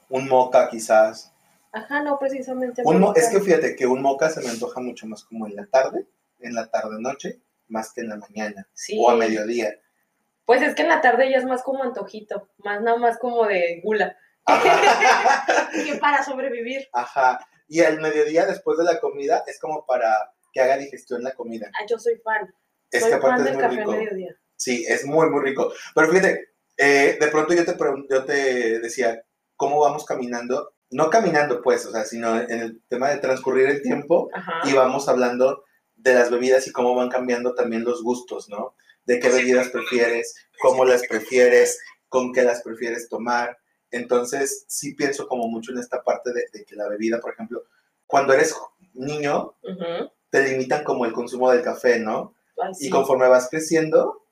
Un 0.09 0.29
moca, 0.29 0.69
quizás. 0.69 1.33
Ajá, 1.73 2.03
no 2.03 2.19
precisamente. 2.19 2.83
es 3.15 3.29
que 3.29 3.41
fíjate 3.41 3.77
que 3.77 3.87
un 3.87 4.03
moca 4.03 4.29
se 4.29 4.41
me 4.41 4.49
antoja 4.49 4.81
mucho 4.81 5.07
más 5.07 5.25
como 5.25 5.47
en 5.47 5.57
la 5.57 5.67
tarde, 5.67 6.07
en 6.41 6.55
la 6.55 6.69
tarde-noche, 6.69 7.41
más 7.69 7.93
que 7.93 8.01
en 8.01 8.09
la 8.09 8.17
mañana 8.17 8.69
o 8.99 9.11
a 9.11 9.17
mediodía. 9.17 9.79
Pues 10.45 10.63
es 10.63 10.75
que 10.75 10.83
en 10.83 10.89
la 10.89 11.01
tarde 11.01 11.31
ya 11.31 11.39
es 11.39 11.45
más 11.45 11.63
como 11.63 11.85
antojito, 11.85 12.49
más 12.59 12.83
nada 12.83 12.97
más 12.97 13.19
como 13.19 13.47
de 13.47 13.81
gula. 13.85 14.17
que 15.85 15.95
para 15.97 16.25
sobrevivir. 16.25 16.89
Ajá. 16.93 17.47
Y 17.69 17.83
al 17.83 18.01
mediodía, 18.01 18.47
después 18.47 18.77
de 18.79 18.85
la 18.85 18.99
comida, 18.99 19.45
es 19.47 19.61
como 19.61 19.87
para 19.87 20.33
que 20.53 20.61
haga 20.61 20.77
digestión 20.77 21.23
la 21.23 21.35
comida. 21.35 21.71
Ah, 21.75 21.87
yo 21.89 21.99
soy 21.99 22.17
fan. 22.17 22.53
Es 22.91 23.03
soy 23.03 23.13
fan 23.21 23.45
del 23.45 23.59
café 23.59 23.77
rico. 23.77 23.93
mediodía. 23.93 24.37
Sí, 24.57 24.85
es 24.89 25.07
muy, 25.07 25.31
muy 25.31 25.45
rico. 25.45 25.73
Pero 25.95 26.09
fíjate, 26.09 26.49
eh, 26.77 27.17
de 27.21 27.29
pronto 27.29 27.55
yo 27.55 27.65
te, 27.65 27.77
yo 28.11 28.25
te 28.25 28.81
decía, 28.81 29.25
¿cómo 29.55 29.79
vamos 29.79 30.05
caminando? 30.05 30.75
No 30.91 31.09
caminando 31.11 31.63
pues, 31.63 31.87
o 31.87 31.93
sea, 31.93 32.05
sino 32.05 32.41
en 32.41 32.61
el 32.61 32.83
tema 32.89 33.11
de 33.11 33.19
transcurrir 33.19 33.69
el 33.69 33.83
tiempo 33.83 34.31
y 34.65 34.73
vamos 34.73 35.09
hablando 35.09 35.65
de 35.97 36.15
las 36.15 36.31
bebidas 36.31 36.67
y 36.67 36.73
cómo 36.73 36.95
van 36.95 37.09
cambiando 37.09 37.55
también 37.55 37.85
los 37.85 38.03
gustos, 38.03 38.49
¿no? 38.49 38.75
De 39.05 39.21
qué 39.21 39.29
bebidas 39.29 39.69
prefieres, 39.69 40.35
cómo 40.61 40.85
las 40.85 41.07
prefieres, 41.07 41.79
con 42.09 42.33
qué 42.33 42.43
las 42.43 42.63
prefieres 42.63 43.09
tomar. 43.09 43.59
Entonces, 43.91 44.65
sí 44.69 44.95
pienso 44.95 45.29
como 45.29 45.49
mucho 45.49 45.73
en 45.73 45.79
esta 45.79 46.03
parte 46.03 46.33
de, 46.33 46.65
que 46.65 46.77
la 46.77 46.89
bebida, 46.89 47.21
por 47.21 47.33
ejemplo, 47.33 47.65
cuando 48.07 48.33
eres 48.33 48.55
niño, 48.95 49.55
te 50.31 50.43
limitan 50.43 50.85
como 50.85 51.05
el 51.05 51.13
consumo 51.13 51.51
del 51.51 51.63
café, 51.63 51.99
¿no? 51.99 52.35
Y 52.79 52.91
conforme 52.91 53.29
vas 53.29 53.49
creciendo, 53.49 54.25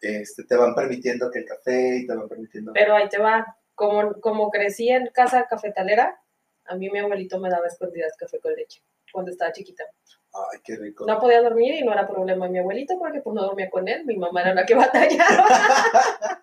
este, 0.00 0.44
te 0.44 0.56
van 0.56 0.74
permitiendo 0.74 1.30
que 1.30 1.40
el 1.40 1.44
café 1.46 1.98
y 1.98 2.06
te 2.06 2.14
van 2.14 2.28
permitiendo... 2.28 2.72
Pero 2.72 2.94
ahí 2.94 3.08
te 3.08 3.18
va, 3.18 3.56
como, 3.76 4.20
como 4.20 4.50
crecí 4.50 4.88
en 4.88 5.06
casa 5.08 5.46
cafetalera, 5.48 6.20
a 6.64 6.74
mí 6.74 6.90
mi 6.90 6.98
abuelito 6.98 7.38
me 7.38 7.48
daba 7.48 7.68
escondidas 7.68 8.16
café 8.18 8.40
con 8.40 8.54
leche 8.54 8.82
cuando 9.12 9.30
estaba 9.30 9.52
chiquita. 9.52 9.84
Ay, 10.32 10.58
qué 10.64 10.76
rico. 10.76 11.06
No 11.06 11.20
podía 11.20 11.40
dormir 11.40 11.74
y 11.74 11.84
no 11.84 11.92
era 11.92 12.08
problema 12.08 12.48
mi 12.48 12.58
abuelito 12.58 12.98
porque 12.98 13.20
pues 13.20 13.34
no 13.34 13.42
dormía 13.42 13.70
con 13.70 13.86
él, 13.86 14.04
mi 14.04 14.16
mamá 14.16 14.42
era 14.42 14.54
la 14.54 14.66
que 14.66 14.74
batallaba. 14.74 15.46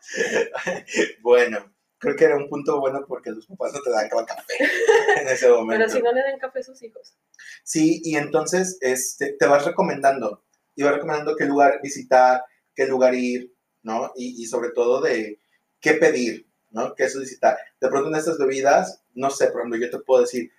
bueno, 1.22 1.74
creo 1.98 2.16
que 2.16 2.26
era 2.26 2.38
un 2.38 2.50
punto 2.50 2.80
bueno 2.80 3.04
porque 3.08 3.32
los 3.32 3.46
papás 3.46 3.74
no 3.74 3.82
te 3.82 3.92
dan 3.92 4.26
café 4.26 4.54
en 5.22 5.28
ese 5.28 5.50
momento. 5.50 5.86
Pero 5.86 5.90
si 5.90 6.02
no 6.02 6.14
le 6.14 6.22
dan 6.22 6.40
café 6.40 6.60
a 6.60 6.64
sus 6.64 6.82
hijos. 6.82 7.16
Sí, 7.64 8.02
y 8.04 8.16
entonces 8.16 8.78
este, 8.82 9.34
te 9.34 9.46
vas 9.46 9.66
recomendando, 9.66 10.44
y 10.76 10.84
vas 10.84 10.94
recomendando 10.94 11.36
qué 11.36 11.46
lugar 11.46 11.80
visitar, 11.84 12.44
qué 12.76 12.88
lugar 12.88 13.14
ir, 13.14 13.54
¿no? 13.84 14.12
Y, 14.16 14.42
y 14.42 14.46
sobre 14.46 14.72
todo 14.72 15.02
de 15.02 15.40
qué 15.80 15.94
pedir, 15.94 16.48
¿no? 16.74 16.94
¿Qué 16.96 17.08
solicitar? 17.08 17.58
De 17.80 17.88
pronto 17.88 18.10
en 18.10 18.16
estas 18.16 18.38
bebidas, 18.38 19.02
no 19.14 19.30
sé, 19.30 19.48
por 19.48 19.62
ejemplo, 19.62 19.80
yo 19.80 19.90
te 19.90 20.00
puedo 20.00 20.22
decir, 20.22 20.52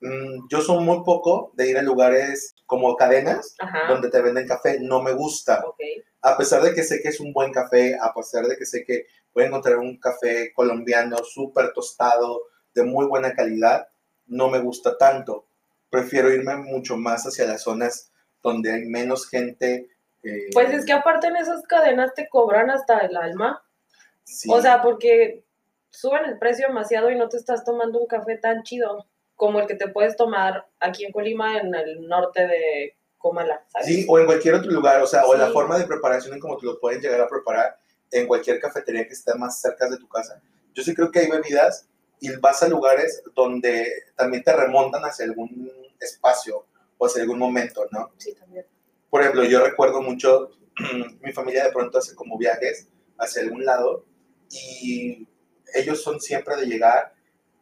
mm, 0.00 0.46
yo 0.48 0.60
soy 0.60 0.84
muy 0.84 1.02
poco 1.02 1.50
de 1.54 1.68
ir 1.68 1.78
a 1.78 1.82
lugares 1.82 2.54
como 2.66 2.94
cadenas 2.96 3.56
donde 3.88 4.10
te 4.10 4.22
venden 4.22 4.46
café, 4.46 4.78
no 4.80 5.02
me 5.02 5.12
gusta. 5.12 5.64
A 6.22 6.36
pesar 6.36 6.62
de 6.62 6.74
que 6.74 6.84
sé 6.84 7.00
que 7.00 7.08
es 7.08 7.20
un 7.20 7.32
buen 7.32 7.52
café, 7.52 7.96
a 8.00 8.12
pesar 8.14 8.46
de 8.46 8.56
que 8.56 8.66
sé 8.66 8.84
que 8.84 9.06
voy 9.34 9.44
a 9.44 9.46
encontrar 9.48 9.78
un 9.78 9.98
café 9.98 10.52
colombiano 10.54 11.16
súper 11.24 11.72
tostado, 11.72 12.42
de 12.74 12.84
muy 12.84 13.06
buena 13.06 13.34
calidad, 13.34 13.88
no 14.26 14.48
me 14.48 14.60
gusta 14.60 14.96
tanto. 14.98 15.46
Prefiero 15.88 16.32
irme 16.32 16.56
mucho 16.56 16.96
más 16.96 17.24
hacia 17.24 17.46
las 17.46 17.62
zonas 17.62 18.12
donde 18.42 18.72
hay 18.72 18.84
menos 18.84 19.28
gente. 19.28 19.88
Eh, 20.22 20.50
pues 20.52 20.70
es 20.70 20.84
que 20.84 20.92
aparte 20.92 21.28
en 21.28 21.36
esas 21.36 21.62
cadenas 21.62 22.12
te 22.14 22.28
cobran 22.28 22.70
hasta 22.70 22.98
el 22.98 23.16
alma. 23.16 23.62
O 24.48 24.60
sea, 24.60 24.82
porque 24.82 25.44
suben 25.90 26.24
el 26.24 26.38
precio 26.38 26.68
demasiado 26.68 27.10
y 27.10 27.16
no 27.16 27.28
te 27.28 27.36
estás 27.36 27.64
tomando 27.64 27.98
un 27.98 28.06
café 28.06 28.36
tan 28.36 28.62
chido 28.62 29.06
como 29.34 29.60
el 29.60 29.66
que 29.66 29.74
te 29.74 29.88
puedes 29.88 30.16
tomar 30.16 30.66
aquí 30.80 31.04
en 31.04 31.12
Colima, 31.12 31.58
en 31.58 31.74
el 31.74 32.08
norte 32.08 32.46
de 32.46 32.96
Comala, 33.18 33.64
¿sabes? 33.68 33.86
Sí, 33.86 34.06
o 34.08 34.18
en 34.18 34.26
cualquier 34.26 34.54
otro 34.54 34.70
lugar, 34.70 35.02
o 35.02 35.06
sea, 35.06 35.26
o 35.26 35.34
la 35.34 35.50
forma 35.50 35.78
de 35.78 35.86
preparación 35.86 36.34
en 36.34 36.40
cómo 36.40 36.56
te 36.56 36.66
lo 36.66 36.80
pueden 36.80 37.00
llegar 37.00 37.20
a 37.20 37.28
preparar 37.28 37.76
en 38.10 38.26
cualquier 38.26 38.60
cafetería 38.60 39.06
que 39.06 39.12
esté 39.12 39.34
más 39.34 39.60
cerca 39.60 39.88
de 39.88 39.98
tu 39.98 40.08
casa. 40.08 40.40
Yo 40.74 40.82
sí 40.82 40.94
creo 40.94 41.10
que 41.10 41.20
hay 41.20 41.30
bebidas 41.30 41.88
y 42.20 42.34
vas 42.36 42.62
a 42.62 42.68
lugares 42.68 43.22
donde 43.34 43.90
también 44.16 44.42
te 44.42 44.54
remontan 44.54 45.02
hacia 45.02 45.26
algún 45.26 45.70
espacio 46.00 46.66
o 46.98 47.06
hacia 47.06 47.22
algún 47.22 47.38
momento, 47.38 47.86
¿no? 47.90 48.12
Sí, 48.16 48.34
también. 48.34 48.66
Por 49.10 49.20
ejemplo, 49.20 49.44
yo 49.44 49.64
recuerdo 49.64 50.00
mucho, 50.00 50.50
mi 51.20 51.32
familia 51.32 51.64
de 51.64 51.72
pronto 51.72 51.98
hace 51.98 52.14
como 52.14 52.38
viajes 52.38 52.88
hacia 53.18 53.42
algún 53.42 53.64
lado 53.64 54.04
y 54.50 55.26
ellos 55.74 56.02
son 56.02 56.20
siempre 56.20 56.56
de 56.56 56.66
llegar 56.66 57.12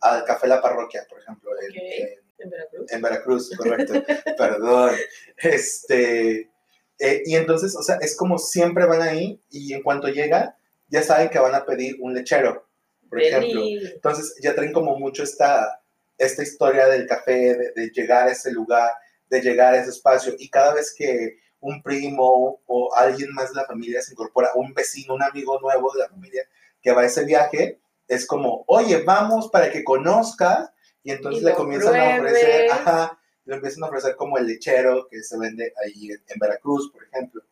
al 0.00 0.24
Café 0.24 0.46
La 0.48 0.60
Parroquia, 0.60 1.06
por 1.08 1.20
ejemplo, 1.20 1.50
en, 1.60 1.70
Ok. 1.70 1.76
en- 1.76 2.24
En 2.38 2.50
Veracruz. 2.50 2.92
en 2.92 3.00
Veracruz, 3.02 3.50
correcto. 3.56 3.92
Perdón. 4.38 4.94
Este, 5.38 6.50
eh, 6.98 7.22
y 7.24 7.36
entonces, 7.36 7.76
o 7.76 7.82
sea, 7.82 7.96
es 8.00 8.16
como 8.16 8.38
siempre 8.38 8.86
van 8.86 9.02
ahí 9.02 9.40
y 9.50 9.72
en 9.72 9.82
cuanto 9.82 10.08
llegan, 10.08 10.54
ya 10.88 11.02
saben 11.02 11.28
que 11.28 11.38
van 11.38 11.54
a 11.54 11.64
pedir 11.64 11.96
un 12.00 12.12
lechero, 12.14 12.66
por 13.08 13.22
ejemplo. 13.22 13.62
Entonces 13.94 14.34
ya 14.42 14.54
traen 14.54 14.72
como 14.72 14.98
mucho 14.98 15.22
esta, 15.22 15.80
esta 16.18 16.42
historia 16.42 16.86
del 16.86 17.06
café, 17.06 17.54
de, 17.56 17.72
de 17.74 17.90
llegar 17.90 18.28
a 18.28 18.32
ese 18.32 18.50
lugar, 18.52 18.90
de 19.30 19.40
llegar 19.40 19.74
a 19.74 19.78
ese 19.80 19.90
espacio. 19.90 20.34
Y 20.38 20.48
cada 20.50 20.74
vez 20.74 20.92
que 20.96 21.38
un 21.60 21.82
primo 21.82 22.60
o 22.66 22.94
alguien 22.94 23.32
más 23.32 23.50
de 23.50 23.56
la 23.60 23.66
familia 23.66 24.02
se 24.02 24.12
incorpora, 24.12 24.50
un 24.54 24.74
vecino, 24.74 25.14
un 25.14 25.22
amigo 25.22 25.58
nuevo 25.60 25.92
de 25.94 26.00
la 26.00 26.08
familia 26.08 26.42
que 26.82 26.92
va 26.92 27.02
a 27.02 27.06
ese 27.06 27.24
viaje, 27.24 27.80
es 28.08 28.26
como, 28.26 28.64
oye, 28.66 29.02
vamos 29.02 29.48
para 29.48 29.70
que 29.70 29.84
conozcas. 29.84 30.70
Y 31.02 31.10
entonces 31.10 31.42
Y 31.42 31.44
le 31.44 31.54
comienzan 31.54 31.96
a 31.96 32.18
ofrecer, 32.18 32.70
ajá, 32.70 33.18
le 33.44 33.56
empiezan 33.56 33.84
a 33.84 33.88
ofrecer 33.88 34.16
como 34.16 34.38
el 34.38 34.46
lechero 34.46 35.06
que 35.08 35.22
se 35.22 35.38
vende 35.38 35.72
ahí 35.84 36.10
en, 36.10 36.22
en 36.26 36.38
Veracruz, 36.38 36.90
por 36.90 37.04
ejemplo. 37.04 37.42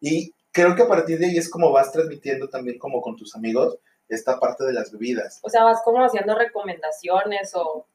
Y 0.00 0.34
creo 0.52 0.74
que 0.76 0.82
a 0.82 0.88
partir 0.88 1.18
de 1.18 1.26
ahí 1.26 1.38
es 1.38 1.48
como 1.48 1.72
vas 1.72 1.92
transmitiendo 1.92 2.48
también 2.48 2.78
como 2.78 3.00
con 3.00 3.16
tus 3.16 3.34
amigos 3.34 3.78
esta 4.08 4.38
parte 4.38 4.64
de 4.64 4.72
las 4.72 4.92
bebidas. 4.92 5.40
O 5.42 5.48
sea, 5.48 5.64
vas 5.64 5.80
como 5.82 6.04
haciendo 6.04 6.36
recomendaciones 6.36 7.54
o 7.54 7.86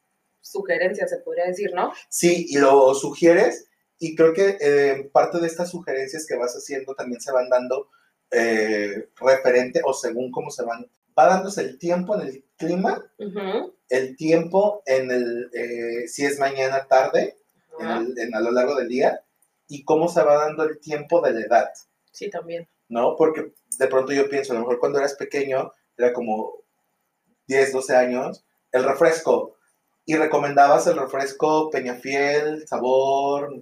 sugerencias, 0.41 1.09
se 1.09 1.17
podría 1.17 1.45
decir, 1.45 1.71
¿no? 1.73 1.93
Sí, 2.09 2.47
y 2.49 2.57
lo 2.57 2.93
sugieres 2.95 3.69
y 3.99 4.15
creo 4.15 4.33
que 4.33 4.57
eh, 4.61 5.09
parte 5.11 5.39
de 5.39 5.47
estas 5.47 5.69
sugerencias 5.69 6.25
que 6.25 6.37
vas 6.37 6.53
haciendo 6.53 6.95
también 6.95 7.21
se 7.21 7.31
van 7.31 7.49
dando 7.49 7.89
eh, 8.31 9.09
referente 9.19 9.81
o 9.83 9.93
según 9.93 10.31
cómo 10.31 10.49
se 10.49 10.63
van, 10.63 10.89
va 11.19 11.27
dándose 11.27 11.61
el 11.61 11.77
tiempo 11.77 12.15
en 12.15 12.21
el 12.27 12.43
clima, 12.57 13.03
el 13.89 14.15
tiempo 14.15 14.81
en 14.85 15.11
el, 15.11 15.49
eh, 15.53 16.07
si 16.07 16.25
es 16.25 16.39
mañana, 16.39 16.87
tarde, 16.87 17.35
en 17.79 17.85
Ajá. 17.87 17.99
el- 17.99 18.17
en- 18.19 18.35
a 18.35 18.39
lo 18.39 18.51
largo 18.51 18.75
del 18.75 18.87
día 18.87 19.21
y 19.67 19.83
cómo 19.83 20.07
se 20.07 20.23
va 20.23 20.35
dando 20.45 20.63
el 20.63 20.79
tiempo 20.79 21.21
de 21.21 21.33
la 21.33 21.41
edad, 21.41 21.69
Sí, 22.11 22.29
también. 22.29 22.67
¿no? 22.87 23.15
Porque 23.15 23.53
de 23.77 23.87
pronto 23.87 24.11
yo 24.13 24.29
pienso, 24.29 24.51
a 24.51 24.55
lo 24.55 24.61
mejor 24.61 24.79
cuando 24.79 24.99
eras 24.99 25.15
pequeño, 25.15 25.71
era 25.97 26.13
como 26.13 26.53
10, 27.47 27.71
12 27.73 27.95
años, 27.95 28.43
el 28.71 28.83
refresco. 28.83 29.55
Y 30.05 30.15
recomendabas 30.15 30.87
el 30.87 30.97
refresco 30.97 31.69
Peñafiel, 31.69 32.67
sabor 32.67 33.61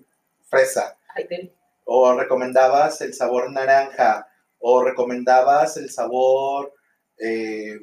fresa. 0.49 0.97
Ay. 1.15 1.51
O 1.85 2.13
recomendabas 2.13 3.01
el 3.01 3.13
sabor 3.13 3.51
naranja. 3.51 4.27
O 4.59 4.81
recomendabas 4.83 5.77
el 5.77 5.89
sabor 5.89 6.73
eh, 7.19 7.79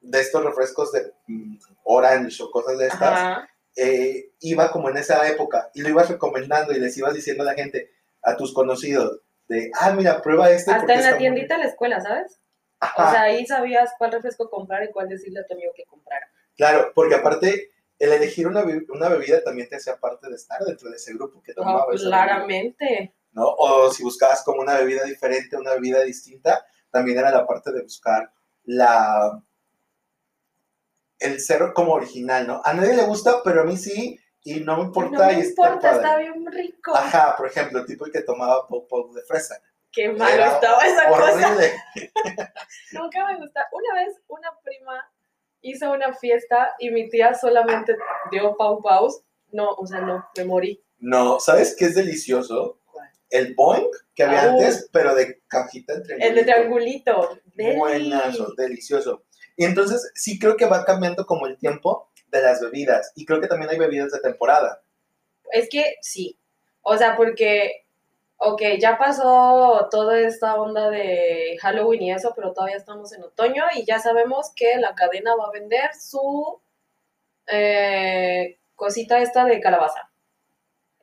de 0.00 0.20
estos 0.20 0.44
refrescos 0.44 0.92
de 0.92 1.12
mm, 1.26 1.56
orange 1.84 2.42
o 2.42 2.50
cosas 2.50 2.78
de 2.78 2.86
estas. 2.86 3.44
Eh, 3.76 4.30
iba 4.40 4.70
como 4.70 4.88
en 4.88 4.98
esa 4.98 5.26
época 5.28 5.70
y 5.74 5.82
lo 5.82 5.88
ibas 5.88 6.08
recomendando 6.08 6.72
y 6.72 6.78
les 6.78 6.96
ibas 6.96 7.12
diciendo 7.12 7.42
a 7.42 7.46
la 7.46 7.54
gente, 7.54 7.90
a 8.22 8.36
tus 8.36 8.54
conocidos, 8.54 9.20
de, 9.48 9.70
ah, 9.74 9.92
mira, 9.92 10.22
prueba 10.22 10.50
este. 10.50 10.70
Hasta 10.70 10.94
en 10.94 11.02
la 11.02 11.18
tiendita 11.18 11.56
de 11.56 11.64
la 11.64 11.70
escuela, 11.70 12.00
¿sabes? 12.00 12.40
Ajá. 12.80 13.08
O 13.08 13.10
sea, 13.10 13.22
ahí 13.22 13.44
sabías 13.46 13.92
cuál 13.98 14.12
refresco 14.12 14.48
comprar 14.48 14.84
y 14.84 14.92
cuál 14.92 15.08
decirle 15.08 15.40
a 15.40 15.46
tu 15.46 15.54
amigo 15.54 15.72
que 15.74 15.84
comprara. 15.84 16.26
Claro, 16.56 16.92
porque 16.94 17.16
aparte, 17.16 17.70
el 17.98 18.12
elegir 18.12 18.46
una, 18.46 18.64
una 18.88 19.08
bebida 19.08 19.42
también 19.42 19.68
te 19.68 19.76
hacía 19.76 19.96
parte 19.96 20.28
de 20.28 20.36
estar 20.36 20.62
dentro 20.64 20.90
de 20.90 20.96
ese 20.96 21.12
grupo 21.14 21.42
que 21.42 21.52
tomaba. 21.52 21.84
Oh, 21.84 21.88
bebida, 21.88 22.06
claramente. 22.06 23.12
¿no? 23.32 23.46
O 23.46 23.90
si 23.90 24.02
buscabas 24.02 24.42
como 24.44 24.62
una 24.62 24.78
bebida 24.78 25.04
diferente, 25.04 25.56
una 25.56 25.74
bebida 25.74 26.02
distinta, 26.02 26.64
también 26.94 27.18
era 27.18 27.32
la 27.32 27.44
parte 27.44 27.72
de 27.72 27.82
buscar 27.82 28.32
la 28.62 29.42
el 31.18 31.40
ser 31.40 31.72
como 31.74 31.92
original, 31.92 32.46
¿no? 32.46 32.62
A 32.64 32.72
nadie 32.72 32.94
le 32.94 33.02
gusta, 33.02 33.42
pero 33.42 33.62
a 33.62 33.64
mí 33.64 33.76
sí, 33.76 34.20
y 34.44 34.60
no 34.60 34.76
me 34.76 34.84
importa. 34.84 35.10
no 35.10 35.24
me 35.24 35.40
está 35.40 35.48
importa, 35.48 35.92
está 35.96 36.16
bien 36.18 36.46
rico. 36.46 36.94
Ajá, 36.94 37.34
por 37.36 37.48
ejemplo, 37.48 37.80
el 37.80 37.86
tipo 37.86 38.04
que 38.04 38.22
tomaba 38.22 38.68
pop 38.68 38.88
pop 38.88 39.12
de 39.12 39.22
fresa. 39.22 39.60
Qué 39.90 40.08
malo 40.08 40.32
Era 40.32 40.52
estaba 40.52 40.86
esa 40.86 41.08
cosa. 41.08 41.32
Horrible. 41.32 41.72
Nunca 42.92 43.26
me 43.26 43.38
gusta. 43.38 43.66
Una 43.72 44.04
vez 44.04 44.20
una 44.28 44.50
prima 44.62 45.12
hizo 45.62 45.90
una 45.90 46.12
fiesta 46.12 46.74
y 46.78 46.90
mi 46.90 47.08
tía 47.08 47.34
solamente 47.34 47.96
dio 48.30 48.56
pau 48.56 48.80
paus. 48.80 49.20
No, 49.50 49.70
o 49.70 49.86
sea, 49.86 50.00
no, 50.00 50.24
me 50.36 50.44
morí. 50.44 50.84
No, 50.98 51.40
¿sabes 51.40 51.74
qué 51.76 51.86
es 51.86 51.96
delicioso? 51.96 52.78
El 53.30 53.54
boing 53.54 53.88
que 54.14 54.22
había 54.22 54.42
Ah, 54.42 54.50
antes, 54.50 54.88
pero 54.92 55.14
de 55.14 55.40
cajita 55.48 55.94
entre 55.94 56.16
El 56.16 56.34
de 56.34 56.44
triangulito. 56.44 57.40
Buenazo, 57.76 58.52
delicioso. 58.56 59.24
Y 59.56 59.64
entonces 59.64 60.10
sí 60.14 60.38
creo 60.38 60.56
que 60.56 60.66
va 60.66 60.84
cambiando 60.84 61.26
como 61.26 61.46
el 61.46 61.58
tiempo 61.58 62.10
de 62.28 62.42
las 62.42 62.60
bebidas. 62.60 63.12
Y 63.14 63.24
creo 63.24 63.40
que 63.40 63.46
también 63.46 63.70
hay 63.70 63.78
bebidas 63.78 64.12
de 64.12 64.20
temporada. 64.20 64.82
Es 65.52 65.68
que 65.68 65.96
sí. 66.00 66.38
O 66.82 66.96
sea, 66.96 67.16
porque, 67.16 67.86
ok, 68.36 68.62
ya 68.78 68.98
pasó 68.98 69.88
toda 69.90 70.20
esta 70.20 70.56
onda 70.56 70.90
de 70.90 71.56
Halloween 71.60 72.02
y 72.02 72.12
eso, 72.12 72.32
pero 72.34 72.52
todavía 72.52 72.76
estamos 72.76 73.12
en 73.12 73.22
otoño 73.22 73.64
y 73.74 73.84
ya 73.84 73.98
sabemos 73.98 74.52
que 74.54 74.76
la 74.76 74.94
cadena 74.94 75.34
va 75.36 75.46
a 75.46 75.52
vender 75.52 75.90
su 75.98 76.60
eh, 77.46 78.58
cosita 78.74 79.20
esta 79.20 79.44
de 79.44 79.60
calabaza. 79.60 80.10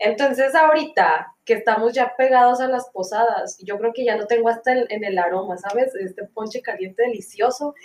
Entonces 0.04 0.56
ahorita 0.56 1.36
que 1.46 1.54
estamos 1.54 1.94
ya 1.94 2.16
pegados 2.18 2.60
a 2.60 2.68
las 2.68 2.90
posadas, 2.90 3.60
yo 3.60 3.78
creo 3.78 3.94
que 3.94 4.04
ya 4.04 4.18
lo 4.18 4.26
tengo 4.26 4.50
hasta 4.50 4.72
en 4.74 5.04
el 5.04 5.20
aroma, 5.20 5.60
¿sabes? 5.60 5.94
Este 5.94 6.24
ponche 6.24 6.64
caliente 6.64 7.04
delicioso. 7.04 7.76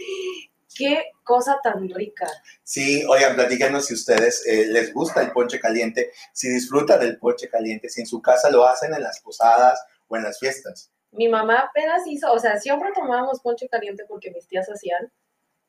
Qué 0.74 1.04
cosa 1.22 1.60
tan 1.62 1.86
rica. 1.90 2.26
Sí, 2.62 3.04
oigan, 3.06 3.36
platícanos 3.36 3.84
si 3.84 3.94
ustedes 3.94 4.46
eh, 4.46 4.66
les 4.68 4.94
gusta 4.94 5.20
el 5.20 5.32
ponche 5.32 5.60
caliente, 5.60 6.10
si 6.32 6.48
disfrutan 6.48 7.00
del 7.00 7.18
ponche 7.18 7.50
caliente, 7.50 7.90
si 7.90 8.00
en 8.00 8.06
su 8.06 8.22
casa 8.22 8.50
lo 8.50 8.66
hacen 8.66 8.94
en 8.94 9.02
las 9.02 9.20
posadas 9.20 9.78
o 10.08 10.16
en 10.16 10.22
las 10.22 10.38
fiestas. 10.38 10.90
Mi 11.10 11.28
mamá 11.28 11.68
apenas 11.68 12.06
hizo, 12.06 12.32
o 12.32 12.38
sea, 12.38 12.58
siempre 12.58 12.92
tomábamos 12.94 13.40
ponche 13.40 13.68
caliente 13.68 14.04
porque 14.08 14.30
mis 14.30 14.48
tías 14.48 14.68
hacían, 14.68 15.12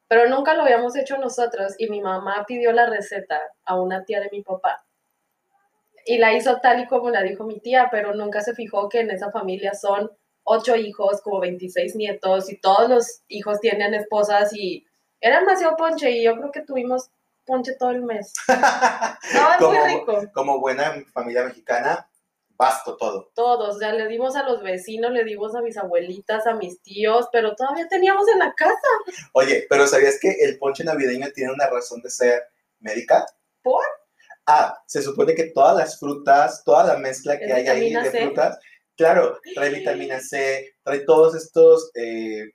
pero 0.07 0.29
nunca 0.29 0.53
lo 0.53 0.63
habíamos 0.63 0.95
hecho 0.95 1.17
nosotros 1.17 1.73
y 1.77 1.89
mi 1.89 1.99
mamá 1.99 2.45
pidió 2.47 2.71
la 2.71 2.89
receta 2.89 3.41
a 3.65 3.79
una 3.79 4.05
tía 4.05 4.21
de 4.21 4.29
mi 4.31 4.43
papá. 4.43 4.86
Y 6.07 6.17
la 6.17 6.33
hizo 6.33 6.59
tal 6.61 6.79
y 6.81 6.87
como 6.87 7.09
la 7.09 7.21
dijo 7.21 7.43
mi 7.43 7.59
tía, 7.59 7.89
pero 7.91 8.15
nunca 8.15 8.41
se 8.41 8.53
fijó 8.55 8.87
que 8.89 9.01
en 9.01 9.11
esa 9.11 9.29
familia 9.31 9.73
son 9.73 10.09
ocho 10.43 10.75
hijos, 10.75 11.21
como 11.21 11.39
26 11.41 11.95
nietos 11.95 12.49
y 12.51 12.57
todos 12.59 12.89
los 12.89 13.21
hijos 13.27 13.59
tienen 13.59 13.93
esposas 13.93 14.53
y 14.53 14.85
era 15.19 15.39
demasiado 15.41 15.75
ponche 15.75 16.09
y 16.11 16.23
yo 16.23 16.35
creo 16.37 16.51
que 16.51 16.61
tuvimos 16.61 17.09
ponche 17.45 17.73
todo 17.77 17.91
el 17.91 18.01
mes. 18.03 18.33
Estaba 18.47 19.57
muy 19.59 19.77
Como- 19.77 19.85
rico. 19.85 20.31
Como 20.33 20.59
buena 20.59 20.95
familia 21.13 21.43
mexicana, 21.43 22.07
basto 22.55 22.95
todo. 22.95 23.29
Todos, 23.35 23.79
ya 23.81 23.91
le 23.91 24.07
dimos 24.07 24.35
a 24.37 24.43
los 24.43 24.63
vecinos, 24.63 25.11
le 25.11 25.23
dimos 25.25 25.55
a 25.55 25.61
mis 25.61 25.77
abuelitas, 25.77 26.47
a 26.47 26.53
mis 26.55 26.81
tíos, 26.81 27.27
pero 27.31 27.53
todavía 27.55 27.87
teníamos 27.89 28.27
en 28.29 28.39
la 28.39 28.53
casa. 28.53 28.73
Oye, 29.33 29.65
pero 29.69 29.85
¿sabías 29.87 30.17
que 30.19 30.31
el 30.41 30.57
ponche 30.57 30.83
navideño 30.85 31.27
tiene 31.33 31.51
una 31.51 31.67
razón 31.67 32.01
de 32.01 32.09
ser 32.09 32.43
médica? 32.79 33.25
¿Por? 33.61 33.83
Ah, 34.47 34.81
se 34.87 35.01
supone 35.01 35.35
que 35.35 35.51
todas 35.51 35.75
las 35.75 35.99
frutas, 35.99 36.63
toda 36.63 36.85
la 36.85 36.97
mezcla 36.97 37.37
que 37.37 37.45
¿Es 37.45 37.53
hay 37.53 37.67
ahí 37.67 37.93
de 37.93 38.11
C? 38.11 38.21
frutas, 38.23 38.57
claro, 38.95 39.39
trae 39.53 39.69
vitamina 39.69 40.21
C, 40.21 40.73
trae 40.83 40.99
todos 40.99 41.35
estos 41.35 41.91
eh, 41.95 42.45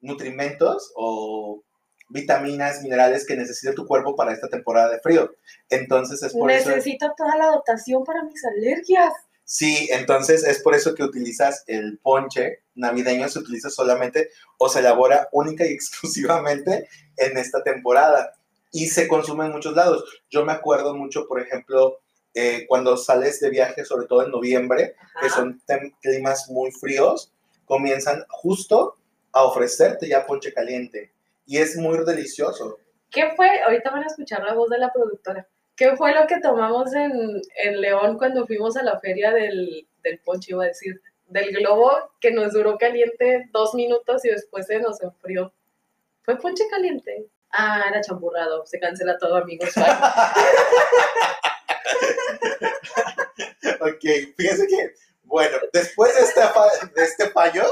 nutrimentos 0.00 0.92
o 0.94 1.64
vitaminas, 2.10 2.82
minerales 2.82 3.26
que 3.26 3.36
necesita 3.36 3.74
tu 3.74 3.86
cuerpo 3.86 4.14
para 4.14 4.32
esta 4.32 4.48
temporada 4.48 4.90
de 4.90 5.00
frío. 5.00 5.34
Entonces 5.70 6.22
es 6.22 6.32
por 6.34 6.50
eso. 6.50 6.68
Necesito 6.68 7.12
toda 7.16 7.36
la 7.36 7.46
dotación 7.46 8.04
para 8.04 8.22
mis 8.24 8.44
alergias. 8.44 9.12
Sí, 9.44 9.88
entonces 9.90 10.44
es 10.44 10.62
por 10.62 10.74
eso 10.74 10.94
que 10.94 11.02
utilizas 11.02 11.64
el 11.66 11.98
ponche 11.98 12.60
navideño, 12.74 13.28
se 13.28 13.40
utiliza 13.40 13.70
solamente 13.70 14.30
o 14.58 14.68
se 14.68 14.80
elabora 14.80 15.28
única 15.32 15.66
y 15.66 15.70
exclusivamente 15.72 16.88
en 17.16 17.36
esta 17.36 17.62
temporada 17.62 18.32
y 18.72 18.86
se 18.86 19.08
consume 19.08 19.46
en 19.46 19.52
muchos 19.52 19.74
lados. 19.74 20.04
Yo 20.30 20.44
me 20.44 20.52
acuerdo 20.52 20.94
mucho, 20.94 21.26
por 21.26 21.40
ejemplo, 21.40 21.98
eh, 22.34 22.66
cuando 22.68 22.96
sales 22.96 23.40
de 23.40 23.50
viaje, 23.50 23.84
sobre 23.84 24.06
todo 24.06 24.24
en 24.24 24.30
noviembre, 24.30 24.94
que 25.20 25.28
son 25.28 25.60
climas 26.00 26.48
muy 26.48 26.70
fríos, 26.70 27.32
comienzan 27.64 28.24
justo 28.28 28.96
a 29.32 29.44
ofrecerte 29.44 30.08
ya 30.08 30.26
ponche 30.26 30.52
caliente 30.52 31.12
y 31.46 31.58
es 31.58 31.76
muy 31.76 32.04
delicioso. 32.04 32.78
¿Qué 33.10 33.30
fue? 33.34 33.60
Ahorita 33.62 33.90
van 33.90 34.04
a 34.04 34.06
escuchar 34.06 34.44
la 34.44 34.54
voz 34.54 34.70
de 34.70 34.78
la 34.78 34.92
productora. 34.92 35.46
¿Qué 35.76 35.96
fue 35.96 36.14
lo 36.14 36.26
que 36.26 36.40
tomamos 36.40 36.92
en, 36.94 37.40
en 37.64 37.80
León 37.80 38.18
cuando 38.18 38.46
fuimos 38.46 38.76
a 38.76 38.82
la 38.82 39.00
feria 39.00 39.32
del, 39.32 39.86
del 40.02 40.18
ponche, 40.20 40.52
iba 40.52 40.64
a 40.64 40.68
decir? 40.68 41.00
Del 41.26 41.50
globo 41.52 41.90
que 42.20 42.32
nos 42.32 42.52
duró 42.52 42.76
caliente 42.76 43.48
dos 43.52 43.74
minutos 43.74 44.24
y 44.24 44.28
después 44.28 44.66
se 44.66 44.78
nos 44.78 45.02
enfrió. 45.02 45.52
¿Fue 46.22 46.36
ponche 46.38 46.64
caliente? 46.70 47.26
Ah, 47.52 47.84
era 47.88 48.00
champurrado. 48.00 48.64
Se 48.66 48.78
cancela 48.78 49.18
todo, 49.18 49.36
amigos. 49.36 49.70
Ok, 53.80 54.04
fíjense 54.36 54.66
que, 54.66 54.94
bueno, 55.22 55.56
después 55.72 56.14
de 56.14 56.20
este, 56.20 56.40
de 56.94 57.02
este 57.02 57.30
fallo, 57.30 57.64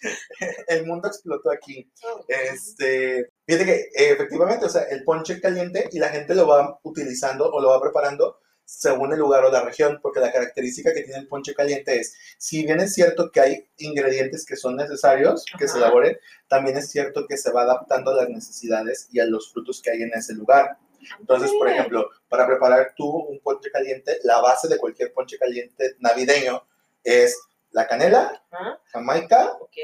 el 0.68 0.86
mundo 0.86 1.08
explotó 1.08 1.50
aquí. 1.50 1.90
Este, 2.26 3.32
fíjate 3.46 3.66
que 3.66 3.88
efectivamente, 3.92 4.64
o 4.64 4.68
sea, 4.68 4.82
el 4.84 5.04
ponche 5.04 5.40
caliente 5.40 5.88
y 5.92 5.98
la 5.98 6.08
gente 6.08 6.34
lo 6.34 6.46
va 6.46 6.78
utilizando 6.82 7.50
o 7.50 7.60
lo 7.60 7.68
va 7.68 7.80
preparando 7.82 8.38
según 8.66 9.12
el 9.12 9.20
lugar 9.20 9.44
o 9.44 9.50
la 9.50 9.62
región, 9.62 10.00
porque 10.02 10.18
la 10.18 10.32
característica 10.32 10.92
que 10.92 11.02
tiene 11.02 11.20
el 11.20 11.28
ponche 11.28 11.54
caliente 11.54 11.98
es, 12.00 12.16
si 12.36 12.66
bien 12.66 12.80
es 12.80 12.92
cierto 12.92 13.30
que 13.30 13.40
hay 13.40 13.68
ingredientes 13.78 14.44
que 14.44 14.56
son 14.56 14.76
necesarios 14.76 15.44
que 15.56 15.68
se 15.68 15.78
elaboren, 15.78 16.18
también 16.48 16.76
es 16.76 16.90
cierto 16.90 17.26
que 17.28 17.38
se 17.38 17.52
va 17.52 17.62
adaptando 17.62 18.10
a 18.10 18.16
las 18.16 18.28
necesidades 18.28 19.08
y 19.12 19.20
a 19.20 19.24
los 19.24 19.52
frutos 19.52 19.80
que 19.80 19.90
hay 19.92 20.02
en 20.02 20.12
ese 20.12 20.34
lugar. 20.34 20.78
Entonces, 21.20 21.52
por 21.52 21.68
ejemplo, 21.68 22.10
para 22.28 22.44
preparar 22.44 22.92
tú 22.96 23.08
un 23.08 23.38
ponche 23.38 23.70
caliente, 23.70 24.18
la 24.24 24.40
base 24.40 24.66
de 24.66 24.78
cualquier 24.78 25.12
ponche 25.12 25.38
caliente 25.38 25.94
navideño 26.00 26.66
es 27.04 27.38
la 27.70 27.86
canela, 27.86 28.42
Ajá, 28.50 28.80
jamaica 28.86 29.52
ok. 29.60 29.76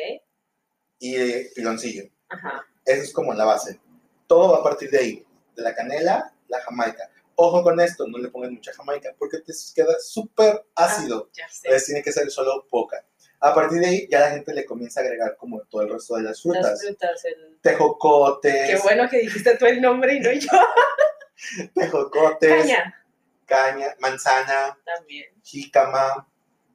y 0.98 1.44
piloncillo. 1.54 2.10
Ajá. 2.28 2.66
Eso 2.84 3.02
es 3.04 3.12
como 3.12 3.32
la 3.32 3.44
base. 3.44 3.80
Todo 4.26 4.52
va 4.52 4.58
a 4.58 4.62
partir 4.64 4.90
de 4.90 4.98
ahí, 4.98 5.26
de 5.54 5.62
la 5.62 5.72
canela, 5.72 6.34
la 6.48 6.60
jamaica. 6.62 7.11
Ojo 7.36 7.62
con 7.62 7.80
esto, 7.80 8.06
no 8.06 8.18
le 8.18 8.28
pongan 8.28 8.54
mucha 8.54 8.72
jamaica 8.72 9.14
porque 9.18 9.38
te 9.38 9.52
queda 9.74 9.94
súper 10.00 10.64
ácido. 10.74 11.30
Ya 11.32 11.48
sé. 11.48 11.66
Entonces 11.68 11.86
tiene 11.86 12.02
que 12.02 12.12
ser 12.12 12.30
solo 12.30 12.66
poca. 12.70 13.04
A 13.40 13.52
partir 13.54 13.80
de 13.80 13.86
ahí 13.88 14.08
ya 14.08 14.20
la 14.20 14.30
gente 14.30 14.54
le 14.54 14.64
comienza 14.64 15.00
a 15.00 15.02
agregar 15.02 15.36
como 15.36 15.60
todo 15.62 15.82
el 15.82 15.90
resto 15.90 16.14
de 16.16 16.22
las 16.22 16.30
Las 16.32 16.42
frutas. 16.42 16.80
frutas, 16.82 17.24
el... 17.24 17.58
Tejocotes, 17.60 18.70
Qué 18.70 18.76
bueno 18.82 19.08
que 19.08 19.18
dijiste 19.18 19.56
tú 19.56 19.66
el 19.66 19.80
nombre 19.80 20.14
y 20.14 20.20
no 20.20 20.30
yo. 20.32 20.48
tejocotes, 21.74 22.62
Caña. 22.62 23.04
caña, 23.46 23.96
manzana, 23.98 24.78
También. 24.84 25.26
jícama, 25.42 26.28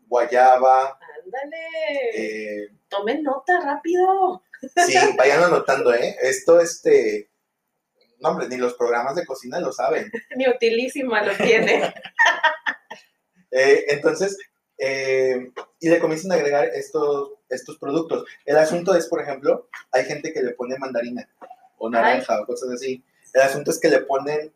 guayaba. 0.07 0.99
Ándale. 1.23 1.67
eh, 2.13 2.69
Tomen 2.89 3.23
nota 3.23 3.59
rápido. 3.61 4.43
sí, 4.85 4.97
vayan 5.17 5.43
anotando, 5.43 5.93
¿eh? 5.93 6.17
Esto, 6.21 6.59
este... 6.59 7.29
No, 8.19 8.29
hombre, 8.29 8.47
ni 8.47 8.57
los 8.57 8.73
programas 8.73 9.15
de 9.15 9.25
cocina 9.25 9.59
lo 9.59 9.71
saben. 9.71 10.11
Ni 10.35 10.47
utilísima 10.49 11.23
lo 11.23 11.35
tiene. 11.35 11.93
Eh, 13.49 13.85
entonces, 13.87 14.37
eh, 14.77 15.51
y 15.79 15.89
le 15.89 15.99
comienzan 15.99 16.33
a 16.33 16.35
agregar 16.35 16.65
estos, 16.65 17.31
estos 17.49 17.77
productos. 17.77 18.25
El 18.45 18.57
asunto 18.57 18.93
es, 18.93 19.07
por 19.07 19.21
ejemplo, 19.21 19.69
hay 19.93 20.03
gente 20.03 20.33
que 20.33 20.43
le 20.43 20.51
pone 20.51 20.77
mandarina 20.77 21.27
o 21.77 21.89
naranja 21.89 22.41
o 22.41 22.45
cosas 22.45 22.71
así. 22.71 23.03
El 23.33 23.41
asunto 23.41 23.71
es 23.71 23.79
que 23.79 23.89
le 23.89 24.01
ponen 24.01 24.53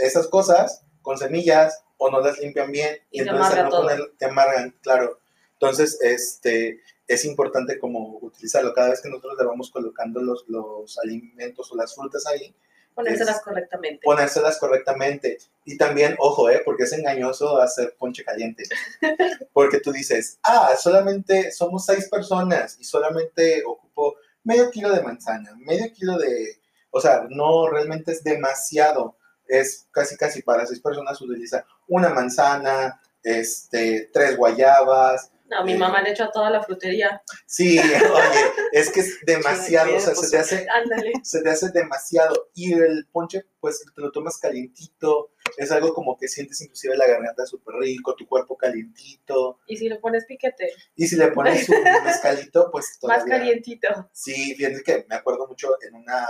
esas 0.00 0.26
cosas 0.26 0.82
con 1.02 1.18
semillas 1.18 1.82
o 1.96 2.10
no 2.10 2.20
las 2.20 2.38
limpian 2.38 2.72
bien 2.72 2.98
Y 3.10 3.20
entonces 3.20 3.58
al 3.58 3.64
no 3.64 3.70
poner, 3.70 4.12
te 4.18 4.26
amargan, 4.26 4.74
claro. 4.82 5.20
Entonces, 5.52 5.98
este, 6.02 6.80
es 7.06 7.24
importante 7.24 7.78
como 7.78 8.18
utilizarlo. 8.22 8.72
Cada 8.72 8.90
vez 8.90 9.02
que 9.02 9.08
nosotros 9.08 9.36
le 9.38 9.44
vamos 9.44 9.70
colocando 9.70 10.22
los, 10.22 10.44
los 10.48 10.98
alimentos 10.98 11.70
o 11.70 11.76
las 11.76 11.94
frutas 11.94 12.26
ahí, 12.26 12.54
Ponérselas 13.02 13.40
correctamente. 13.42 14.00
ponérselas 14.04 14.58
correctamente. 14.58 15.38
Y 15.64 15.76
también, 15.76 16.16
ojo, 16.18 16.50
¿eh? 16.50 16.62
porque 16.64 16.84
es 16.84 16.92
engañoso 16.92 17.60
hacer 17.60 17.94
ponche 17.98 18.24
caliente. 18.24 18.64
Porque 19.52 19.80
tú 19.80 19.92
dices, 19.92 20.38
ah, 20.42 20.74
solamente 20.80 21.52
somos 21.52 21.84
seis 21.84 22.08
personas 22.08 22.76
y 22.80 22.84
solamente 22.84 23.62
ocupo 23.66 24.16
medio 24.44 24.70
kilo 24.70 24.90
de 24.92 25.02
manzana, 25.02 25.54
medio 25.56 25.92
kilo 25.92 26.18
de... 26.18 26.60
O 26.90 27.00
sea, 27.00 27.26
no, 27.28 27.68
realmente 27.68 28.12
es 28.12 28.24
demasiado. 28.24 29.16
Es 29.46 29.86
casi, 29.90 30.16
casi 30.16 30.42
para 30.42 30.66
seis 30.66 30.80
personas 30.80 31.20
utiliza 31.20 31.64
una 31.88 32.08
manzana, 32.10 33.00
este, 33.22 34.10
tres 34.12 34.36
guayabas. 34.36 35.30
No, 35.50 35.64
mi 35.64 35.72
Eh. 35.72 35.78
mamá 35.78 36.00
le 36.00 36.10
echó 36.12 36.24
a 36.24 36.30
toda 36.30 36.48
la 36.50 36.62
frutería. 36.62 37.20
Sí, 37.46 37.78
oye, 38.38 38.40
es 38.72 38.90
que 38.90 39.00
es 39.00 39.18
demasiado, 39.26 39.96
o 39.96 40.00
sea, 40.00 40.14
se 40.14 40.30
te 40.30 40.38
hace 40.38 40.66
Ándale. 40.70 41.12
se 41.22 41.42
te 41.42 41.50
hace 41.50 41.70
demasiado. 41.70 42.50
Y 42.54 42.72
el 42.72 43.06
ponche, 43.10 43.44
pues 43.58 43.84
te 43.94 44.00
lo 44.00 44.12
tomas 44.12 44.38
calientito. 44.38 45.32
Es 45.56 45.72
algo 45.72 45.92
como 45.92 46.16
que 46.16 46.28
sientes 46.28 46.60
inclusive 46.60 46.96
la 46.96 47.06
garganta 47.06 47.44
súper 47.46 47.74
rico, 47.76 48.14
tu 48.14 48.26
cuerpo 48.26 48.56
calientito. 48.56 49.58
Y 49.66 49.76
si 49.76 49.88
le 49.88 49.96
pones 49.96 50.24
piquete, 50.26 50.72
Y 50.94 51.06
si 51.08 51.16
le 51.16 51.28
pones 51.32 51.68
un 51.68 51.76
mezcalito, 52.04 52.70
pues 52.70 52.98
todavía. 53.00 53.24
más 53.24 53.30
calientito. 53.38 54.08
Sí, 54.12 54.54
fíjate 54.54 54.82
que 54.82 55.06
me 55.08 55.16
acuerdo 55.16 55.46
mucho 55.48 55.70
en, 55.82 55.94
una, 55.96 56.26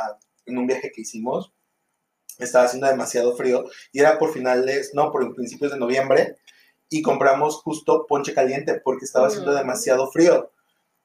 en 0.46 0.58
un 0.58 0.66
viaje 0.66 0.90
que 0.94 1.02
hicimos. 1.02 1.52
Estaba 2.38 2.64
haciendo 2.64 2.86
demasiado 2.86 3.36
frío 3.36 3.64
y 3.92 4.00
era 4.00 4.18
por 4.18 4.32
finales, 4.32 4.92
no, 4.94 5.12
por 5.12 5.34
principios 5.34 5.72
de 5.72 5.78
noviembre. 5.78 6.36
Y 6.90 7.02
compramos 7.02 7.56
justo 7.62 8.04
ponche 8.06 8.34
caliente 8.34 8.80
porque 8.84 9.04
estaba 9.06 9.28
haciendo 9.28 9.52
Mm. 9.52 9.56
demasiado 9.58 10.10
frío. 10.10 10.50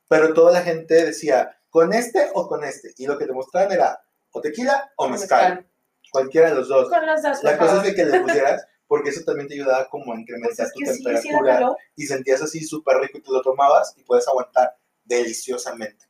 Pero 0.10 0.34
toda 0.34 0.52
la 0.52 0.62
gente 0.62 1.06
decía, 1.06 1.58
¿con 1.70 1.94
este 1.94 2.30
o 2.34 2.48
con 2.48 2.64
este? 2.64 2.94
Y 2.98 3.06
lo 3.08 3.18
que 3.18 3.26
te 3.26 3.34
mostraban 3.34 3.72
era 3.72 4.04
o 4.32 4.42
tequila 4.42 4.92
o 4.98 5.08
mezcal. 5.08 5.66
Cualquiera 6.12 6.50
de 6.50 6.56
los 6.56 6.68
dos. 6.68 6.90
Con 6.90 7.06
las 7.06 7.22
dos, 7.24 7.44
La 7.44 7.58
cosa 7.58 7.78
es 7.78 7.84
de 7.84 7.96
que 7.96 8.06
le 8.06 8.20
pusieras, 8.22 8.66
porque 8.88 9.10
eso 9.10 9.24
también 9.26 9.48
te 9.48 9.54
ayudaba 9.56 9.88
como 9.90 10.04
a 10.12 10.16
Pues 10.16 10.20
incrementar 10.22 10.66
es 10.68 10.74
tu 10.74 10.80
sí, 10.80 10.86
sí 10.86 11.04
temperatura 11.04 11.54
calor. 11.56 11.78
y 11.96 12.06
sentías 12.06 12.42
así 12.42 12.64
súper 12.64 12.98
rico 12.98 13.18
y 13.18 13.22
tú 13.22 13.32
lo 13.34 13.42
tomabas 13.42 13.94
y 13.98 14.04
puedes 14.04 14.28
aguantar 14.28 14.76
deliciosamente 15.04 16.06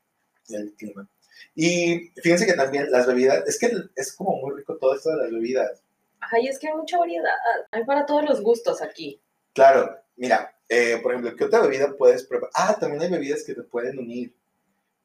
el 0.49 0.73
clima. 0.75 1.07
Y 1.55 2.11
fíjense 2.21 2.45
que 2.45 2.53
también 2.53 2.91
las 2.91 3.07
bebidas, 3.07 3.43
es 3.47 3.57
que 3.57 3.71
es 3.95 4.13
como 4.15 4.37
muy 4.37 4.55
rico 4.57 4.77
todo 4.77 4.93
esto 4.95 5.09
de 5.11 5.17
las 5.17 5.31
bebidas. 5.31 5.81
Ay, 6.19 6.47
es 6.47 6.59
que 6.59 6.67
hay 6.67 6.73
mucha 6.73 6.97
variedad. 6.97 7.31
Hay 7.71 7.83
para 7.85 8.05
todos 8.05 8.25
los 8.25 8.41
gustos 8.41 8.81
aquí. 8.81 9.21
Claro, 9.55 9.97
mira, 10.17 10.53
eh, 10.67 10.99
por 11.01 11.13
ejemplo, 11.13 11.33
¿qué 11.33 11.45
otra 11.45 11.61
bebida 11.61 11.95
puedes 11.97 12.25
preparar? 12.25 12.51
Ah, 12.53 12.77
también 12.77 13.01
hay 13.03 13.09
bebidas 13.09 13.41
que 13.45 13.55
te 13.55 13.63
pueden 13.63 13.97
unir 13.97 14.35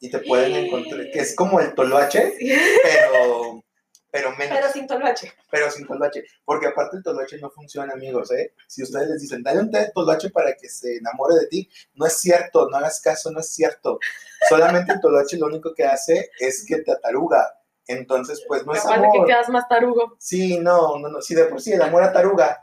y 0.01 0.11
te 0.11 0.19
pueden 0.19 0.57
encontrar, 0.57 1.09
que 1.13 1.21
es 1.21 1.37
como 1.37 1.61
el 1.61 1.73
toloache, 1.73 2.35
pero, 2.83 3.65
pero 4.11 4.31
menos. 4.37 4.59
Pero 4.59 4.73
sin 4.73 4.89
toloache. 4.89 5.33
pero 5.53 5.71
sin 5.71 5.87
toloache. 5.87 6.25
Porque 6.45 6.67
aparte 6.67 6.97
el 6.97 7.05
toloache 7.05 7.39
no 7.39 7.49
funciona, 7.51 7.93
amigos, 7.93 8.33
¿eh? 8.33 8.53
Si 8.67 8.83
ustedes 8.83 9.11
les 9.11 9.21
dicen, 9.21 9.45
dale 9.45 9.61
un 9.61 9.71
té 9.71 9.79
de 9.79 9.93
toloache 9.95 10.31
para 10.31 10.53
que 10.57 10.69
se 10.69 10.97
enamore 10.97 11.37
de 11.37 11.47
ti, 11.47 11.71
no 11.95 12.07
es 12.07 12.15
cierto, 12.15 12.69
no 12.69 12.77
hagas 12.77 13.01
caso, 13.01 13.31
no 13.31 13.39
es 13.39 13.51
cierto. 13.51 14.01
Solamente 14.49 14.95
el 14.95 15.01
toloache 15.01 15.37
lo 15.37 15.47
único 15.47 15.73
que 15.73 15.85
hace 15.85 16.29
es 16.41 16.65
que 16.67 16.79
te 16.79 16.91
ataruga. 16.91 17.55
Entonces, 17.91 18.45
pues 18.47 18.65
no 18.65 18.73
es 18.75 18.83
Capaz 18.83 18.97
de 18.97 19.03
que 19.11 19.17
amor. 19.19 19.27
quedas 19.27 19.49
más 19.49 19.69
tarugo. 19.69 20.17
Sí, 20.19 20.59
no, 20.59 20.99
no, 20.99 21.09
no. 21.09 21.21
Si 21.21 21.35
de 21.35 21.45
por 21.47 21.61
sí 21.61 21.73
el 21.73 21.83
amor 21.83 22.03
ataruga. 22.03 22.63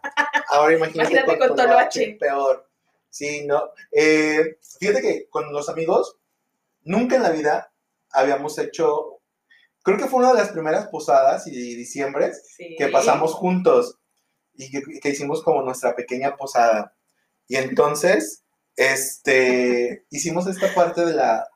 Ahora 0.50 0.76
imagínate, 0.76 1.12
Imagínate 1.14 1.38
con 1.40 1.56
toloache. 1.56 2.18
Peor. 2.20 2.70
Sí, 3.10 3.46
no. 3.46 3.72
Eh, 3.92 4.58
fíjate 4.80 5.02
que 5.02 5.30
con 5.30 5.52
los 5.52 5.70
amigos, 5.70 6.18
nunca 6.84 7.16
en 7.18 7.24
la 7.24 7.30
vida 7.32 7.72
habíamos 8.12 8.58
hecho. 8.58 9.20
Creo 9.84 9.98
que 9.98 10.08
fue 10.08 10.20
una 10.20 10.34
de 10.34 10.40
las 10.40 10.50
primeras 10.50 10.88
posadas 10.88 11.48
y 11.48 11.76
diciembres 11.76 12.44
Sí. 12.56 12.76
que 12.78 12.88
pasamos 12.90 13.34
juntos 13.34 14.00
y 14.54 14.70
que, 14.72 14.82
que 15.02 15.10
hicimos 15.10 15.44
como 15.44 15.62
nuestra 15.62 15.96
pequeña 15.96 16.36
posada. 16.36 16.94
Y 17.48 17.56
entonces, 17.58 18.44
este, 18.76 20.06
hicimos 20.10 20.48
esta 20.48 20.74
parte 20.74 21.06
de, 21.06 21.14
la, 21.14 21.48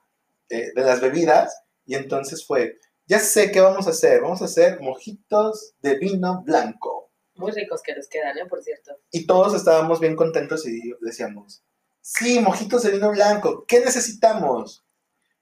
eh, 0.49 0.71
de 0.73 0.81
las 0.81 1.01
bebidas 1.01 1.63
y 1.85 1.95
entonces 1.95 2.45
fue, 2.45 2.77
ya 3.11 3.19
sé 3.19 3.51
qué 3.51 3.59
vamos 3.59 3.87
a 3.87 3.89
hacer, 3.89 4.21
vamos 4.21 4.41
a 4.41 4.45
hacer 4.45 4.79
mojitos 4.79 5.73
de 5.81 5.97
vino 5.97 6.43
blanco. 6.43 7.11
Muy 7.35 7.51
ricos 7.51 7.81
que 7.81 7.91
les 7.93 8.07
quedan, 8.07 8.37
¿eh? 8.37 8.45
Por 8.45 8.63
cierto. 8.63 8.97
Y 9.11 9.27
todos 9.27 9.53
estábamos 9.53 9.99
bien 9.99 10.15
contentos 10.15 10.65
y 10.65 10.93
decíamos, 11.01 11.61
sí, 11.99 12.39
mojitos 12.39 12.83
de 12.83 12.91
vino 12.91 13.11
blanco, 13.11 13.65
¿qué 13.67 13.81
necesitamos? 13.81 14.85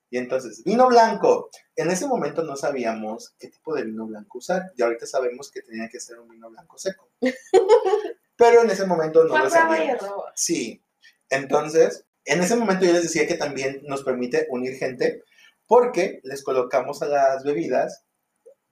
Y 0.10 0.17
entonces, 0.17 0.63
vino 0.63 0.88
blanco. 0.88 1.51
En 1.75 1.91
ese 1.91 2.08
momento 2.08 2.41
no 2.41 2.55
sabíamos 2.55 3.36
qué 3.38 3.49
tipo 3.49 3.75
de 3.75 3.84
vino 3.84 4.08
blanco 4.08 4.39
usar. 4.39 4.71
Y 4.75 4.82
ahorita 4.82 5.05
sabemos 5.05 5.51
que 5.51 5.62
tenía 5.62 5.88
que 5.89 5.99
ser 5.99 6.19
un 6.19 6.27
vino 6.27 6.49
blanco 6.49 6.75
seco. 6.79 7.08
Pero 8.36 8.63
en 8.63 8.71
ese 8.71 8.88
momento 8.88 9.23
no 9.25 9.38
lo 9.38 9.47
sabíamos. 9.47 10.03
Sí. 10.34 10.84
Entonces, 11.29 12.03
en 12.25 12.41
ese 12.41 12.55
momento 12.55 12.86
yo 12.86 12.93
les 12.93 13.03
decía 13.03 13.27
que 13.27 13.36
también 13.36 13.82
nos 13.84 14.03
permite 14.03 14.47
unir 14.49 14.75
gente 14.75 15.23
porque 15.69 16.19
les 16.23 16.43
colocamos 16.43 17.03
a 17.03 17.05
las 17.05 17.43
bebidas 17.43 18.03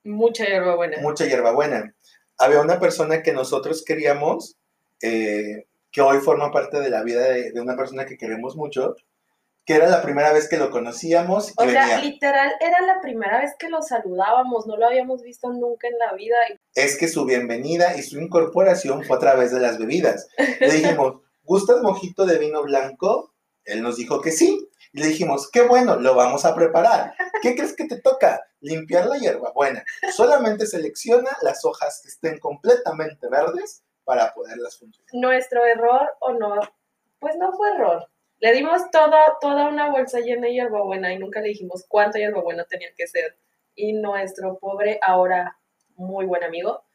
Mucha 0.03 0.45
hierbabuena. 0.45 0.97
mucha 1.01 1.25
hierbabuena. 1.27 1.93
Había 2.39 2.60
una 2.62 2.79
persona 2.79 3.21
que 3.21 3.33
nosotros 3.33 3.83
queríamos, 3.86 4.57
eh, 5.01 5.67
que 5.91 6.01
hoy 6.01 6.17
forma 6.19 6.51
parte 6.51 6.79
de 6.79 6.89
la 6.89 7.03
vida 7.03 7.21
de, 7.21 7.51
de 7.51 7.62
una 7.62 7.75
persona 7.77 8.05
que 8.07 8.17
queremos 8.17 8.55
mucho, 8.55 8.95
que 9.63 9.75
era 9.75 9.88
la 9.89 10.01
primera 10.01 10.31
vez 10.33 10.47
que 10.49 10.57
lo 10.57 10.71
conocíamos 10.71 11.53
O 11.57 11.63
sea, 11.69 11.81
venía. 11.81 11.99
literal, 11.99 12.51
era 12.62 12.81
la 12.81 12.99
primera 13.01 13.41
vez 13.41 13.51
que 13.60 13.69
lo 13.69 13.81
saludábamos, 13.83 14.65
no 14.65 14.77
lo 14.77 14.88
habíamos 14.88 15.21
visto 15.21 15.49
nunca 15.51 15.88
en 15.89 15.99
la 15.99 16.13
vida. 16.13 16.36
Es 16.73 16.97
que 16.97 17.07
su 17.10 17.25
bienvenida 17.25 17.95
y 17.97 18.01
su 18.01 18.17
incorporación 18.19 19.03
fue 19.03 19.17
a 19.17 19.19
través 19.19 19.51
de 19.51 19.60
las 19.60 19.77
bebidas. 19.77 20.29
Le 20.62 20.71
dijimos, 20.71 21.21
¿gustas 21.43 21.81
mojito 21.83 22.25
de 22.25 22.39
vino 22.39 22.63
blanco? 22.63 23.33
Él 23.65 23.83
nos 23.83 23.97
dijo 23.97 24.21
que 24.21 24.31
sí. 24.31 24.67
Y 24.93 25.00
le 25.00 25.08
dijimos, 25.08 25.50
qué 25.52 25.62
bueno, 25.62 25.95
lo 25.97 26.15
vamos 26.15 26.45
a 26.45 26.56
preparar. 26.56 27.13
¿Qué 27.41 27.56
crees 27.56 27.76
que 27.76 27.86
te 27.86 28.02
toca? 28.02 28.41
Limpiar 28.60 29.08
la 29.08 29.17
hierbabuena. 29.17 29.84
Solamente 30.13 30.65
selecciona 30.65 31.30
las 31.41 31.63
hojas 31.65 32.02
que 32.02 32.10
estén 32.10 32.39
completamente 32.39 33.28
verdes 33.30 33.84
para 34.04 34.34
poderlas 34.34 34.78
funcionar. 34.78 35.10
Nuestro 35.13 35.65
error 35.65 36.10
o 36.19 36.34
no, 36.34 36.60
pues 37.19 37.36
no 37.38 37.52
fue 37.54 37.71
error. 37.76 38.08
Le 38.39 38.54
dimos 38.54 38.89
toda, 38.91 39.38
toda 39.41 39.67
una 39.67 39.89
bolsa 39.89 40.19
llena 40.19 40.47
de 40.47 40.54
hierbabuena 40.54 41.12
y 41.12 41.19
nunca 41.19 41.41
le 41.41 41.50
dijimos 41.50 41.86
cuánta 41.88 42.19
hierbabuena 42.19 42.65
tenía 42.65 42.89
que 42.95 43.08
ser. 43.08 43.38
Y 43.76 43.93
nuestro 43.93 44.58
pobre, 44.60 45.00
ahora 45.02 45.58
muy 45.95 46.26
buen 46.26 46.43
amigo, 46.43 46.87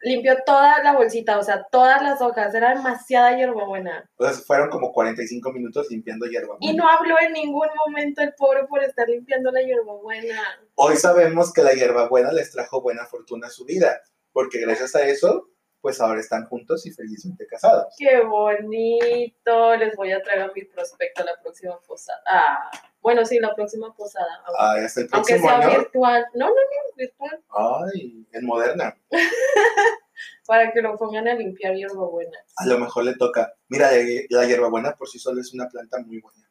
limpió 0.00 0.36
toda 0.44 0.82
la 0.82 0.92
bolsita, 0.92 1.38
o 1.38 1.42
sea, 1.42 1.66
todas 1.70 2.02
las 2.02 2.20
hojas, 2.20 2.54
era 2.54 2.74
demasiada 2.74 3.36
hierbabuena. 3.36 4.08
O 4.16 4.24
sea, 4.24 4.32
fueron 4.34 4.70
como 4.70 4.92
45 4.92 5.52
minutos 5.52 5.88
limpiando 5.90 6.26
hierbabuena. 6.26 6.72
Y 6.72 6.76
no 6.76 6.88
habló 6.88 7.16
en 7.20 7.32
ningún 7.32 7.68
momento 7.86 8.22
el 8.22 8.34
pobre 8.34 8.64
por 8.64 8.82
estar 8.82 9.08
limpiando 9.08 9.50
la 9.50 9.62
hierbabuena. 9.62 10.42
Hoy 10.74 10.96
sabemos 10.96 11.52
que 11.52 11.62
la 11.62 11.72
hierbabuena 11.72 12.32
les 12.32 12.50
trajo 12.50 12.82
buena 12.82 13.06
fortuna 13.06 13.48
a 13.48 13.50
su 13.50 13.64
vida, 13.64 14.00
porque 14.32 14.60
gracias 14.60 14.94
a 14.94 15.06
eso, 15.06 15.48
pues 15.80 16.00
ahora 16.00 16.20
están 16.20 16.46
juntos 16.46 16.84
y 16.86 16.90
felizmente 16.92 17.46
casados. 17.46 17.94
Qué 17.98 18.20
bonito. 18.22 19.76
Les 19.76 19.94
voy 19.96 20.12
a 20.12 20.22
traer 20.22 20.42
a 20.42 20.52
mi 20.52 20.64
prospecto 20.64 21.22
a 21.22 21.26
la 21.26 21.40
próxima 21.42 21.78
posada. 21.80 22.20
Ah, 22.26 22.70
bueno, 23.00 23.24
sí, 23.24 23.38
la 23.38 23.54
próxima 23.54 23.94
posada. 23.94 24.42
Ah, 24.58 24.74
hasta 24.84 25.02
el 25.02 25.08
Aunque 25.12 25.34
próximo 25.34 25.48
sea 25.48 25.68
año. 25.68 25.78
virtual. 25.78 26.26
No, 26.34 26.46
no, 26.46 26.54
no, 26.54 26.96
virtual. 26.96 27.44
Ay, 27.92 28.26
en 28.32 28.46
moderna. 28.46 28.96
Para 30.46 30.72
que 30.72 30.80
lo 30.80 30.96
pongan 30.96 31.28
a 31.28 31.34
limpiar 31.34 31.74
hierbabuena. 31.74 32.38
A 32.56 32.66
lo 32.66 32.78
mejor 32.78 33.04
le 33.04 33.14
toca. 33.16 33.52
Mira, 33.68 33.90
la, 33.92 33.98
la 34.30 34.46
hierbabuena 34.46 34.96
por 34.96 35.08
sí 35.08 35.18
sola 35.18 35.40
es 35.40 35.52
una 35.52 35.68
planta 35.68 35.98
muy 35.98 36.20
buena, 36.20 36.48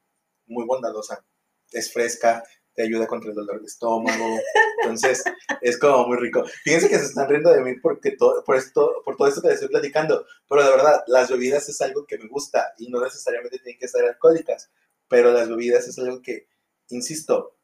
muy 0.47 0.65
bondadosa. 0.65 1.25
Es 1.71 1.91
fresca, 1.91 2.43
te 2.75 2.83
ayuda 2.83 3.07
contra 3.07 3.29
el 3.29 3.35
dolor 3.35 3.61
de 3.61 3.67
estómago. 3.67 4.39
Entonces, 4.81 5.23
es 5.61 5.79
como 5.79 6.07
muy 6.07 6.17
rico. 6.17 6.43
Fíjense 6.63 6.89
que 6.89 6.99
se 6.99 7.05
están 7.05 7.29
riendo 7.29 7.51
de 7.51 7.61
mí 7.61 7.75
porque 7.81 8.11
todo, 8.11 8.43
por, 8.43 8.57
esto, 8.57 9.01
por 9.03 9.15
todo 9.15 9.27
esto 9.27 9.41
que 9.41 9.47
les 9.47 9.55
estoy 9.55 9.69
platicando. 9.69 10.25
Pero 10.47 10.63
de 10.63 10.69
verdad, 10.69 11.03
las 11.07 11.29
bebidas 11.29 11.67
es 11.69 11.81
algo 11.81 12.05
que 12.05 12.17
me 12.17 12.27
gusta 12.27 12.73
y 12.77 12.89
no 12.89 13.01
necesariamente 13.01 13.59
tienen 13.59 13.79
que 13.79 13.87
ser 13.87 14.05
alcohólicas. 14.05 14.69
Pero 15.07 15.31
las 15.31 15.49
bebidas 15.49 15.87
es 15.87 15.97
algo 15.97 16.21
que, 16.21 16.47
insisto, 16.89 17.55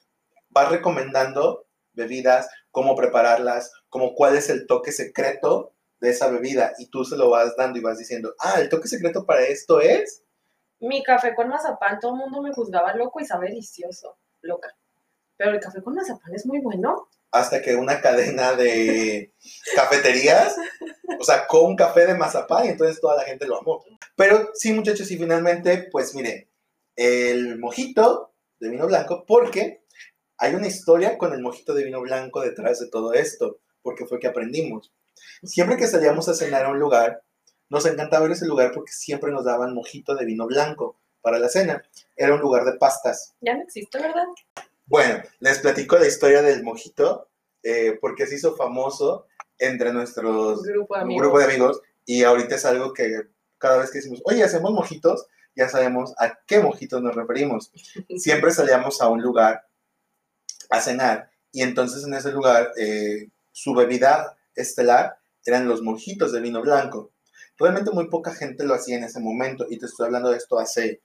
vas 0.49 0.69
recomendando 0.69 1.67
bebidas, 1.93 2.49
cómo 2.71 2.95
prepararlas, 2.95 3.71
como 3.89 4.15
cuál 4.15 4.37
es 4.37 4.49
el 4.49 4.65
toque 4.65 4.91
secreto 4.91 5.73
de 5.99 6.09
esa 6.09 6.29
bebida 6.29 6.73
y 6.79 6.87
tú 6.87 7.03
se 7.03 7.17
lo 7.17 7.29
vas 7.29 7.55
dando 7.57 7.77
y 7.77 7.81
vas 7.81 7.97
diciendo, 7.97 8.33
ah, 8.39 8.59
el 8.59 8.69
toque 8.69 8.87
secreto 8.87 9.25
para 9.25 9.41
esto 9.41 9.81
es 9.81 10.23
Mi 10.79 11.03
café 11.03 11.35
con 11.35 11.49
mazapán, 11.49 11.99
todo 11.99 12.13
el 12.13 12.19
mundo 12.19 12.41
me 12.41 12.53
juzgaba 12.53 12.95
loco 12.95 13.19
y 13.19 13.25
sabe 13.25 13.49
delicioso. 13.49 14.17
Loca. 14.41 14.75
Pero 15.41 15.55
el 15.55 15.59
café 15.59 15.81
con 15.81 15.95
mazapán 15.95 16.35
es 16.35 16.45
muy 16.45 16.59
bueno. 16.59 17.09
hasta 17.31 17.61
que 17.61 17.75
una 17.75 18.01
cadena 18.01 18.53
de 18.53 19.33
cafeterías, 19.75 20.55
o 21.17 21.23
sea, 21.23 21.47
con 21.47 21.75
café 21.75 22.05
de 22.05 22.17
mazapán, 22.17 22.65
y 22.65 22.69
entonces 22.69 22.99
toda 22.99 23.15
la 23.15 23.23
gente 23.23 23.47
lo 23.47 23.59
amó. 23.59 23.83
Pero 24.15 24.51
sí, 24.53 24.73
muchachos, 24.73 25.09
y 25.11 25.17
finalmente, 25.17 25.87
pues 25.91 26.13
miren, 26.13 26.47
el 26.95 27.57
mojito 27.57 28.33
de 28.59 28.69
vino 28.69 28.85
blanco, 28.85 29.23
porque 29.25 29.83
hay 30.37 30.55
una 30.55 30.67
historia 30.67 31.17
con 31.17 31.33
el 31.33 31.41
mojito 31.41 31.73
de 31.73 31.85
vino 31.85 32.01
blanco 32.01 32.41
detrás 32.41 32.79
de 32.79 32.89
todo 32.89 33.13
esto, 33.13 33.59
porque 33.81 34.05
fue 34.05 34.19
que 34.19 34.27
aprendimos. 34.27 34.91
Siempre 35.43 35.77
que 35.77 35.87
salíamos 35.87 36.27
a 36.27 36.33
cenar 36.33 36.65
a 36.65 36.69
un 36.69 36.79
lugar, 36.79 37.23
nos 37.69 37.85
encantaba 37.85 38.25
ir 38.25 38.31
a 38.31 38.35
ese 38.35 38.45
lugar 38.45 38.71
porque 38.73 38.91
siempre 38.91 39.31
nos 39.31 39.45
daban 39.45 39.73
mojito 39.73 40.15
de 40.15 40.25
vino 40.25 40.45
blanco 40.45 40.99
para 41.21 41.39
la 41.39 41.47
cena. 41.47 41.81
Era 42.17 42.35
un 42.35 42.41
lugar 42.41 42.65
de 42.65 42.73
pastas. 42.73 43.33
Ya 43.39 43.55
no 43.55 43.63
existe, 43.63 43.97
¿verdad? 43.97 44.25
Bueno, 44.85 45.23
les 45.39 45.59
platico 45.59 45.97
la 45.97 46.07
historia 46.07 46.41
del 46.41 46.63
mojito, 46.63 47.29
eh, 47.63 47.97
porque 48.01 48.27
se 48.27 48.35
hizo 48.35 48.55
famoso 48.55 49.27
entre 49.57 49.93
nuestros 49.93 50.63
Grupo 50.63 50.95
de 50.95 51.01
amigos. 51.01 51.21
grupo 51.21 51.39
de 51.39 51.45
amigos 51.45 51.81
y 52.05 52.23
ahorita 52.23 52.55
es 52.55 52.65
algo 52.65 52.93
que 52.93 53.21
cada 53.57 53.77
vez 53.77 53.91
que 53.91 53.99
decimos, 53.99 54.21
oye, 54.25 54.43
hacemos 54.43 54.71
mojitos, 54.71 55.27
ya 55.55 55.69
sabemos 55.69 56.13
a 56.17 56.39
qué 56.47 56.59
mojitos 56.59 57.01
nos 57.01 57.15
referimos. 57.15 57.71
Siempre 58.17 58.51
salíamos 58.51 59.01
a 59.01 59.09
un 59.09 59.21
lugar 59.21 59.67
a 60.69 60.81
cenar 60.81 61.29
y 61.51 61.61
entonces 61.61 62.03
en 62.03 62.13
ese 62.13 62.31
lugar 62.31 62.71
eh, 62.77 63.29
su 63.51 63.73
bebida 63.75 64.37
estelar 64.55 65.17
eran 65.45 65.67
los 65.67 65.81
mojitos 65.81 66.31
de 66.31 66.41
vino 66.41 66.61
blanco. 66.61 67.11
Realmente 67.57 67.91
muy 67.91 68.07
poca 68.09 68.33
gente 68.33 68.63
lo 68.63 68.73
hacía 68.73 68.97
en 68.97 69.03
ese 69.03 69.19
momento 69.19 69.67
y 69.69 69.77
te 69.77 69.85
estoy 69.85 70.07
hablando 70.07 70.31
de 70.31 70.37
esto 70.37 70.57
hace 70.57 71.01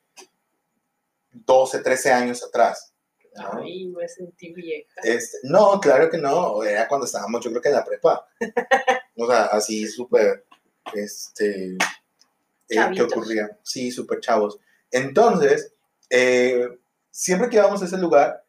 12, 1.33 1.81
13 1.81 2.12
años 2.12 2.43
atrás. 2.43 2.95
¿No? 3.37 3.62
Ay, 3.62 3.87
me 3.87 4.09
sentí 4.09 4.53
vieja. 4.53 5.01
Este, 5.03 5.38
no, 5.44 5.81
claro 5.81 6.11
que 6.11 6.18
no, 6.18 6.62
era 6.62 6.88
cuando 6.88 7.07
estábamos, 7.07 7.44
yo 7.44 7.51
creo 7.51 7.62
que 7.62 7.68
en 7.68 7.75
la 7.75 7.85
prepa. 7.85 8.27
O 9.18 9.27
sea, 9.27 9.44
así 9.46 9.87
súper, 9.87 10.44
este, 10.92 11.79
eh, 12.68 12.90
¿qué 12.94 13.03
ocurría? 13.03 13.59
Sí, 13.62 13.90
súper 13.90 14.20
chavos. 14.20 14.61
Entonces, 14.90 15.72
eh, 16.11 16.68
siempre 17.11 17.49
que 17.49 17.57
íbamos 17.57 17.81
a 17.81 17.87
ese 17.87 17.96
lugar, 17.96 18.44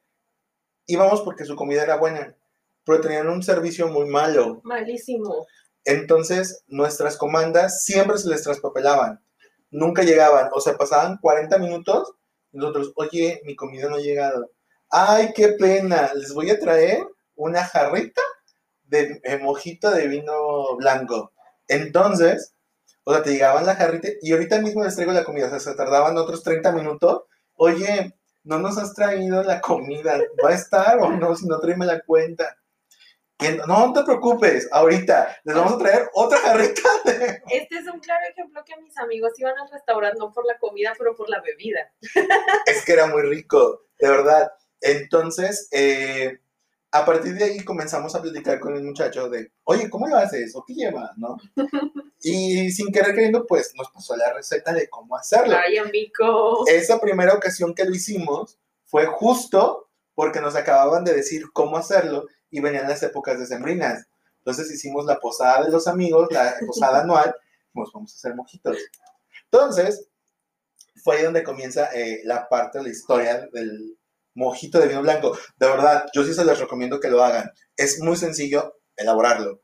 íbamos 0.85 1.21
porque 1.21 1.45
su 1.45 1.55
comida 1.55 1.83
era 1.83 1.95
buena, 1.95 2.35
pero 2.83 3.01
tenían 3.01 3.29
un 3.29 3.43
servicio 3.43 3.87
muy 3.87 4.07
malo. 4.07 4.59
Malísimo. 4.63 5.47
Entonces, 5.85 6.63
nuestras 6.67 7.17
comandas 7.17 7.83
siempre 7.83 8.17
se 8.17 8.29
les 8.29 8.43
traspapelaban. 8.43 9.21
Nunca 9.71 10.03
llegaban. 10.03 10.49
O 10.53 10.59
sea, 10.59 10.75
pasaban 10.77 11.17
40 11.21 11.57
minutos 11.59 12.13
y 12.51 12.57
nosotros, 12.57 12.91
oye, 12.95 13.41
mi 13.45 13.55
comida 13.55 13.89
no 13.89 13.95
ha 13.95 14.01
llegado. 14.01 14.51
Ay, 14.89 15.33
qué 15.35 15.49
pena. 15.49 16.11
Les 16.15 16.33
voy 16.33 16.49
a 16.49 16.59
traer 16.59 17.05
una 17.35 17.63
jarrita 17.63 18.21
de 18.83 19.39
mojito 19.41 19.91
de 19.91 20.07
vino 20.07 20.75
blanco. 20.77 21.33
Entonces, 21.67 22.53
o 23.03 23.13
sea, 23.13 23.23
te 23.23 23.31
llegaban 23.31 23.65
la 23.65 23.75
jarrita 23.75 24.09
y 24.21 24.33
ahorita 24.33 24.59
mismo 24.59 24.83
les 24.83 24.95
traigo 24.95 25.13
la 25.13 25.23
comida. 25.23 25.47
O 25.47 25.49
sea, 25.49 25.59
se 25.59 25.75
tardaban 25.75 26.17
otros 26.17 26.43
30 26.43 26.73
minutos. 26.73 27.23
Oye, 27.55 28.13
no 28.43 28.59
nos 28.59 28.77
has 28.77 28.93
traído 28.93 29.43
la 29.43 29.61
comida. 29.61 30.19
¿Va 30.43 30.49
a 30.49 30.53
estar 30.55 30.99
o 30.99 31.09
no? 31.11 31.33
Si 31.33 31.47
no, 31.47 31.57
tráeme 31.59 31.85
la 31.85 32.01
cuenta. 32.01 32.57
Que 33.37 33.51
no, 33.51 33.65
no 33.65 33.93
te 33.93 34.03
preocupes, 34.03 34.67
ahorita 34.71 35.37
les 35.43 35.55
vamos 35.55 35.73
a 35.73 35.77
traer 35.77 36.09
otra 36.15 36.39
jarrita 36.39 36.89
de... 37.05 37.41
Este 37.51 37.77
es 37.77 37.87
un 37.87 37.99
claro 37.99 38.25
ejemplo 38.31 38.63
que 38.65 38.75
mis 38.81 38.97
amigos 38.97 39.31
iban 39.37 39.55
al 39.57 39.69
restaurante 39.71 40.17
no 40.17 40.33
por 40.33 40.45
la 40.45 40.57
comida, 40.57 40.93
pero 40.97 41.15
por 41.15 41.29
la 41.29 41.39
bebida. 41.41 41.91
Es 42.65 42.83
que 42.83 42.93
era 42.93 43.05
muy 43.05 43.21
rico, 43.21 43.83
de 43.99 44.09
verdad. 44.09 44.51
Entonces, 44.81 45.67
eh, 45.71 46.39
a 46.91 47.05
partir 47.05 47.33
de 47.35 47.43
ahí 47.43 47.63
comenzamos 47.63 48.15
a 48.15 48.21
platicar 48.21 48.59
con 48.59 48.75
el 48.75 48.83
muchacho 48.83 49.29
de, 49.29 49.51
oye, 49.65 49.89
¿cómo 49.89 50.07
lo 50.07 50.17
haces? 50.17 50.55
¿O 50.55 50.63
qué 50.65 50.73
lleva? 50.73 51.13
¿No? 51.17 51.37
Y 52.19 52.71
sin 52.71 52.91
querer 52.91 53.13
queriendo, 53.13 53.45
pues 53.45 53.73
nos 53.75 53.91
pasó 53.91 54.15
la 54.15 54.33
receta 54.33 54.73
de 54.73 54.89
cómo 54.89 55.15
hacerlo. 55.15 55.55
Ay, 55.55 55.77
amigo. 55.77 56.65
Esa 56.67 56.99
primera 56.99 57.33
ocasión 57.35 57.75
que 57.75 57.85
lo 57.85 57.93
hicimos 57.93 58.57
fue 58.85 59.05
justo 59.05 59.87
porque 60.15 60.41
nos 60.41 60.55
acababan 60.55 61.03
de 61.03 61.13
decir 61.13 61.45
cómo 61.53 61.77
hacerlo 61.77 62.25
y 62.49 62.59
venían 62.59 62.89
las 62.89 63.03
épocas 63.03 63.37
decembrinas. 63.39 64.07
Entonces 64.39 64.71
hicimos 64.71 65.05
la 65.05 65.19
posada 65.19 65.65
de 65.65 65.71
los 65.71 65.87
amigos, 65.87 66.29
la 66.31 66.55
posada 66.65 67.01
anual, 67.01 67.35
pues 67.71 67.89
vamos 67.93 68.11
a 68.13 68.15
hacer 68.15 68.33
mojitos. 68.33 68.77
Entonces, 69.43 70.07
fue 71.03 71.17
ahí 71.17 71.23
donde 71.23 71.43
comienza 71.43 71.89
eh, 71.93 72.21
la 72.23 72.49
parte 72.49 72.79
de 72.79 72.85
la 72.85 72.89
historia 72.89 73.47
del 73.53 73.97
mojito 74.37 74.79
de 74.79 74.87
vino 74.87 75.01
blanco. 75.01 75.37
De 75.57 75.67
verdad, 75.67 76.05
yo 76.13 76.23
sí 76.23 76.33
se 76.33 76.45
les 76.45 76.59
recomiendo 76.59 76.99
que 76.99 77.09
lo 77.09 77.23
hagan. 77.23 77.51
Es 77.75 77.99
muy 78.01 78.15
sencillo 78.15 78.75
elaborarlo. 78.95 79.61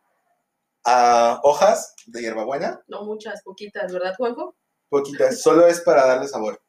Ah, 0.86 1.40
hojas 1.44 1.96
de 2.08 2.22
hierbabuena, 2.22 2.84
No 2.88 3.04
muchas, 3.06 3.42
poquitas, 3.44 3.94
¿verdad, 3.94 4.16
Juanjo? 4.18 4.56
poquitas, 4.90 5.42
solo 5.42 5.66
es 5.66 5.80
para 5.82 6.06
darle 6.06 6.28
sabor. 6.28 6.62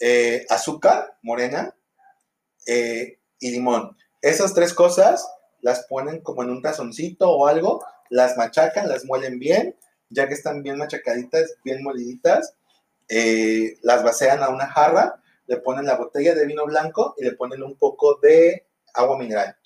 Eh, 0.00 0.46
azúcar 0.48 1.16
morena 1.22 1.76
eh, 2.66 3.20
y 3.38 3.50
limón. 3.50 3.96
Esas 4.22 4.54
tres 4.54 4.72
cosas 4.74 5.28
las 5.60 5.86
ponen 5.86 6.20
como 6.22 6.42
en 6.42 6.50
un 6.50 6.62
tazoncito 6.62 7.30
o 7.30 7.46
algo, 7.46 7.84
las 8.08 8.36
machacan, 8.36 8.88
las 8.88 9.04
muelen 9.04 9.38
bien, 9.38 9.76
ya 10.08 10.26
que 10.26 10.34
están 10.34 10.62
bien 10.62 10.78
machacaditas, 10.78 11.54
bien 11.62 11.82
moliditas, 11.82 12.54
eh, 13.08 13.76
las 13.82 14.02
vacían 14.02 14.42
a 14.42 14.48
una 14.48 14.66
jarra, 14.66 15.22
le 15.48 15.56
ponen 15.58 15.86
la 15.86 15.96
botella 15.96 16.34
de 16.36 16.46
vino 16.46 16.64
blanco 16.66 17.14
y 17.18 17.24
le 17.24 17.32
ponen 17.32 17.62
un 17.64 17.76
poco 17.76 18.20
de 18.22 18.68
agua 18.94 19.18
mineral. 19.18 19.56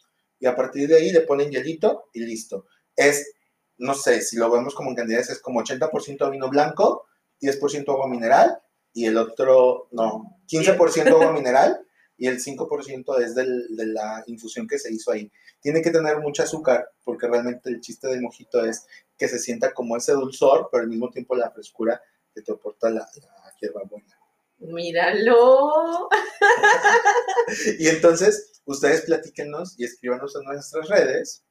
Y 0.40 0.46
a 0.46 0.56
partir 0.56 0.88
de 0.88 0.96
ahí 0.96 1.12
le 1.12 1.20
ponen 1.20 1.50
hielito 1.50 2.06
y 2.14 2.20
listo. 2.24 2.66
Es, 2.96 3.34
no 3.78 3.94
sé, 3.94 4.22
si 4.22 4.36
lo 4.36 4.50
vemos 4.50 4.74
como 4.74 4.90
en 4.90 4.96
cantidades, 4.96 5.30
es 5.30 5.40
como 5.40 5.60
80% 5.60 6.30
vino 6.30 6.48
blanco, 6.48 7.06
10% 7.40 7.92
agua 7.92 8.08
mineral 8.08 8.58
y 8.94 9.06
el 9.06 9.16
otro, 9.18 9.88
no, 9.92 10.38
15% 10.48 11.12
agua 11.14 11.32
mineral 11.32 11.86
y 12.16 12.26
el 12.28 12.40
5% 12.40 13.18
es 13.18 13.34
del- 13.34 13.76
de 13.76 13.86
la 13.86 14.22
infusión 14.26 14.66
que 14.68 14.78
se 14.78 14.92
hizo 14.92 15.10
ahí. 15.12 15.30
Tiene 15.60 15.82
que 15.82 15.90
tener 15.90 16.18
mucho 16.20 16.42
azúcar 16.42 16.88
porque 17.04 17.26
realmente 17.28 17.70
el 17.70 17.80
chiste 17.80 18.08
del 18.08 18.22
mojito 18.22 18.64
es 18.64 18.86
que 19.18 19.28
se 19.28 19.38
sienta 19.38 19.72
como 19.72 19.96
ese 19.96 20.12
dulzor, 20.12 20.68
pero 20.70 20.82
al 20.84 20.88
mismo 20.90 21.10
tiempo 21.10 21.34
la 21.36 21.50
frescura 21.50 22.00
que 22.34 22.42
te 22.42 22.52
aporta 22.52 22.90
la, 22.90 23.00
la 23.00 23.54
hierbabuena. 23.60 24.16
Míralo. 24.62 26.08
Y 27.78 27.88
entonces, 27.88 28.62
ustedes 28.64 29.02
platíquenos 29.02 29.78
y 29.78 29.84
escríbanos 29.84 30.34
en 30.36 30.44
nuestras 30.44 30.88
redes 30.88 31.44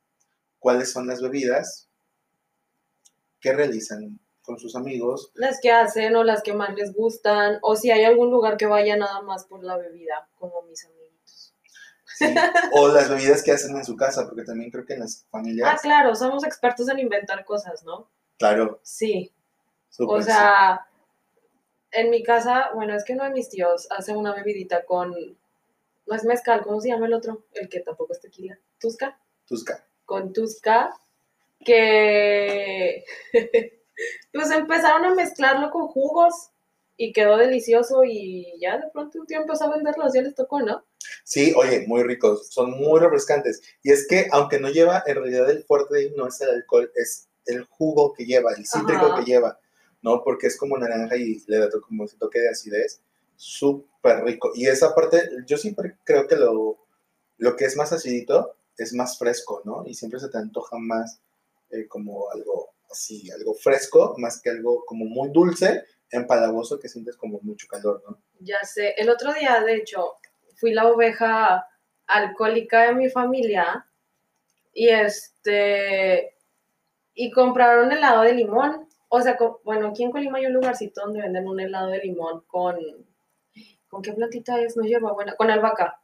cuáles 0.60 0.92
son 0.92 1.08
las 1.08 1.22
bebidas 1.22 1.90
que 3.40 3.54
realizan 3.54 4.20
con 4.42 4.58
sus 4.58 4.76
amigos. 4.76 5.32
Las 5.36 5.60
que 5.60 5.72
hacen 5.72 6.16
o 6.16 6.24
las 6.24 6.42
que 6.42 6.54
más 6.54 6.74
les 6.76 6.94
gustan, 6.94 7.60
o 7.62 7.76
si 7.76 7.92
hay 7.92 8.06
algún 8.06 8.32
lugar 8.32 8.58
que 8.58 8.66
vaya 8.66 8.96
nada 8.96 9.22
más 9.22 9.46
por 9.46 9.64
la 9.64 9.78
bebida, 9.78 10.28
como 10.38 10.62
mis 10.64 10.86
amiguitos. 10.86 11.56
o 12.74 12.88
las 12.88 13.10
bebidas 13.10 13.44
que 13.44 13.52
hacen 13.52 13.76
en 13.76 13.86
su 13.86 13.96
casa, 13.96 14.26
porque 14.28 14.44
también 14.44 14.72
creo 14.72 14.86
que 14.86 14.94
en 14.94 15.02
las 15.02 15.26
familias. 15.30 15.70
Ah, 15.72 15.80
claro, 15.82 16.16
somos 16.16 16.44
expertos 16.44 16.90
en 16.90 17.00
inventar 17.00 17.46
cosas, 17.46 17.84
¿no? 17.84 18.10
Claro. 18.38 18.80
Sí. 18.84 19.32
o 20.00 20.22
sea, 20.22 20.88
en 21.92 22.10
mi 22.10 22.24
casa, 22.24 22.70
bueno, 22.74 22.96
es 22.96 23.04
que 23.04 23.14
uno 23.14 23.26
de 23.26 23.32
mis 23.32 23.50
tíos 23.50 23.88
hace 23.92 24.16
una 24.16 24.34
bebidita 24.34 24.86
con, 24.86 25.12
no 25.12 26.16
es 26.16 26.24
mezcal, 26.24 26.62
¿cómo 26.64 26.80
se 26.82 26.90
llama 26.90 27.08
el 27.08 27.14
otro? 27.14 27.46
El 27.54 27.70
que 27.70 27.82
tampoco 27.82 28.14
es 28.14 28.22
tequila. 28.22 28.58
¿Tusca? 28.80 29.20
Tusca. 29.46 29.86
Con 30.06 30.34
Tusca, 30.34 30.94
que 31.64 33.04
pues 34.34 34.52
empezaron 34.52 35.06
a 35.06 35.16
mezclarlo 35.16 35.70
con 35.72 35.88
jugos 35.88 36.52
y 36.98 37.14
quedó 37.14 37.38
delicioso 37.38 38.04
y 38.04 38.60
ya 38.60 38.78
de 38.78 38.90
pronto 38.92 39.20
un 39.20 39.28
tío 39.28 39.42
empezó 39.42 39.66
a 39.66 39.76
venderlos, 39.76 40.14
ya 40.14 40.22
les 40.22 40.36
tocó, 40.36 40.62
¿no? 40.62 40.86
Sí, 41.24 41.54
oye, 41.56 41.86
muy 41.88 42.04
ricos, 42.04 42.50
son 42.52 42.72
muy 42.72 43.00
refrescantes. 43.00 43.62
Y 43.82 43.92
es 43.92 44.08
que 44.08 44.28
aunque 44.32 44.60
no 44.60 44.70
lleva, 44.70 45.04
en 45.06 45.16
realidad 45.16 45.50
el 45.50 45.64
fuerte 45.64 46.14
no 46.16 46.28
es 46.28 46.40
el 46.42 46.50
alcohol, 46.50 46.92
es 46.96 47.28
el 47.46 47.64
jugo 47.66 48.14
que 48.14 48.26
lleva, 48.26 48.52
el 48.54 48.66
cítrico 48.68 49.16
que 49.16 49.24
lleva. 49.24 49.60
¿No? 50.02 50.24
Porque 50.24 50.48
es 50.48 50.58
como 50.58 50.78
naranja 50.78 51.16
y 51.16 51.44
le 51.48 51.60
da 51.60 51.70
como 51.82 52.06
ese 52.06 52.18
toque 52.18 52.40
de 52.40 52.50
acidez, 52.50 53.02
súper 53.36 54.24
rico. 54.24 54.52
Y 54.56 54.68
esa 54.68 54.94
parte, 54.94 55.30
yo 55.46 55.58
siempre 55.58 55.98
creo 56.04 56.28
que 56.28 56.36
lo, 56.36 56.78
lo 57.38 57.56
que 57.56 57.66
es 57.66 57.76
más 57.76 57.92
acidito 57.94 58.56
es 58.78 58.94
más 58.94 59.18
fresco, 59.18 59.62
¿no? 59.66 59.84
Y 59.86 59.94
siempre 59.94 60.20
se 60.20 60.30
te 60.30 60.38
antoja 60.38 60.78
más 60.78 61.22
eh, 61.70 61.88
como 61.88 62.30
algo 62.32 62.74
así, 62.92 63.32
algo 63.32 63.54
fresco, 63.54 64.16
más 64.18 64.42
que 64.42 64.50
algo 64.50 64.84
como 64.86 65.06
muy 65.06 65.30
dulce, 65.30 65.84
empalagoso, 66.10 66.80
que 66.80 66.90
sientes 66.90 67.16
como 67.16 67.40
mucho 67.42 67.68
calor, 67.68 68.04
¿no? 68.08 68.22
Ya 68.40 68.64
sé, 68.64 68.94
el 68.98 69.10
otro 69.10 69.34
día, 69.34 69.62
de 69.62 69.76
hecho, 69.76 70.16
fui 70.56 70.74
la 70.74 70.88
oveja 70.88 71.68
alcohólica 72.08 72.88
de 72.88 72.96
mi 72.96 73.10
familia 73.10 73.88
y 74.74 74.90
este, 74.90 76.36
y 77.14 77.32
compraron 77.32 77.92
helado 77.92 78.24
de 78.24 78.34
limón 78.34 78.88
o 79.14 79.22
sea, 79.22 79.38
bueno, 79.66 79.90
aquí 79.90 80.04
en 80.04 80.12
Colima 80.12 80.38
hay 80.38 80.46
un 80.46 80.54
lugarcito 80.54 81.02
donde 81.02 81.22
venden 81.22 81.46
un 81.46 81.60
helado 81.60 81.90
de 81.90 82.00
limón 82.00 82.46
con. 82.48 82.78
¿Con 83.90 84.02
qué 84.02 84.14
plantita 84.14 84.58
es? 84.62 84.78
No 84.78 84.84
lleva 84.84 85.12
buena. 85.12 85.36
Con 85.36 85.52
albahaca. 85.52 86.02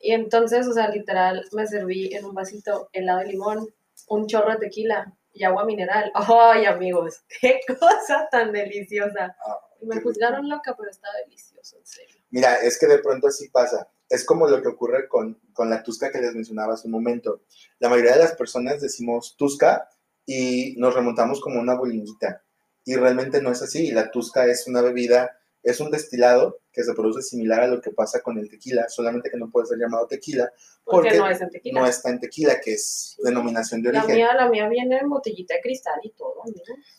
Y 0.00 0.12
entonces, 0.12 0.68
o 0.68 0.74
sea, 0.74 0.90
literal, 0.90 1.46
me 1.52 1.66
serví 1.66 2.14
en 2.14 2.26
un 2.26 2.34
vasito 2.34 2.90
helado 2.92 3.20
de 3.20 3.28
limón, 3.28 3.66
un 4.08 4.26
chorro 4.26 4.52
de 4.52 4.58
tequila 4.58 5.10
y 5.32 5.44
agua 5.44 5.64
mineral. 5.64 6.12
¡Ay, 6.14 6.66
amigos! 6.66 7.24
¡Qué 7.40 7.60
cosa 7.66 8.28
tan 8.30 8.52
deliciosa! 8.52 9.34
Ah, 9.46 9.60
me 9.80 9.98
juzgaron 10.02 10.50
loca, 10.50 10.74
pero 10.76 10.90
está 10.90 11.08
delicioso, 11.24 11.78
en 11.78 11.86
serio. 11.86 12.16
Mira, 12.28 12.56
es 12.56 12.78
que 12.78 12.88
de 12.88 12.98
pronto 12.98 13.28
así 13.28 13.48
pasa. 13.48 13.88
Es 14.10 14.26
como 14.26 14.46
lo 14.46 14.60
que 14.60 14.68
ocurre 14.68 15.08
con, 15.08 15.40
con 15.54 15.70
la 15.70 15.82
tusca 15.82 16.12
que 16.12 16.20
les 16.20 16.34
mencionaba 16.34 16.74
hace 16.74 16.88
un 16.88 16.92
momento. 16.92 17.40
La 17.78 17.88
mayoría 17.88 18.12
de 18.12 18.18
las 18.18 18.34
personas 18.34 18.82
decimos 18.82 19.34
tusca 19.38 19.88
y 20.26 20.74
nos 20.76 20.94
remontamos 20.94 21.40
como 21.40 21.60
una 21.60 21.74
bolinita. 21.74 22.42
Y 22.84 22.96
realmente 22.96 23.40
no 23.40 23.50
es 23.50 23.62
así. 23.62 23.90
La 23.90 24.10
tusca 24.10 24.44
es 24.46 24.66
una 24.66 24.82
bebida, 24.82 25.38
es 25.62 25.80
un 25.80 25.90
destilado 25.90 26.58
que 26.72 26.84
se 26.84 26.92
produce 26.92 27.22
similar 27.22 27.62
a 27.62 27.68
lo 27.68 27.80
que 27.80 27.90
pasa 27.90 28.20
con 28.20 28.38
el 28.38 28.50
tequila, 28.50 28.88
solamente 28.88 29.30
que 29.30 29.38
no 29.38 29.50
puede 29.50 29.66
ser 29.66 29.78
llamado 29.78 30.06
tequila 30.06 30.52
porque, 30.84 31.18
no, 31.18 31.28
es 31.28 31.40
en 31.40 31.50
tequila. 31.50 31.80
no 31.80 31.86
está 31.86 32.10
en 32.10 32.20
tequila, 32.20 32.60
que 32.60 32.74
es 32.74 33.16
denominación 33.24 33.82
de 33.82 33.88
origen. 33.88 34.08
La 34.08 34.14
mía, 34.14 34.34
la 34.34 34.48
mía 34.48 34.68
viene 34.68 34.98
en 34.98 35.08
botellita 35.08 35.54
de 35.54 35.60
cristal 35.60 35.98
y 36.02 36.10
todo. 36.10 36.42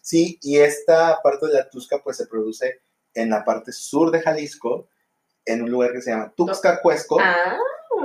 Sí, 0.02 0.38
y 0.42 0.58
esta 0.58 1.20
parte 1.24 1.48
de 1.48 1.54
la 1.54 1.70
tusca 1.70 2.02
pues 2.04 2.18
se 2.18 2.28
produce 2.28 2.82
en 3.14 3.30
la 3.30 3.46
parte 3.46 3.72
sur 3.72 4.12
de 4.12 4.20
Jalisco, 4.20 4.90
en 5.46 5.64
un 5.64 5.72
lugar 5.72 5.94
que 5.94 6.02
se 6.02 6.12
llama 6.12 6.34
Tuxtla 6.36 6.82
Cuesco, 6.82 7.18
ah. 7.22 7.58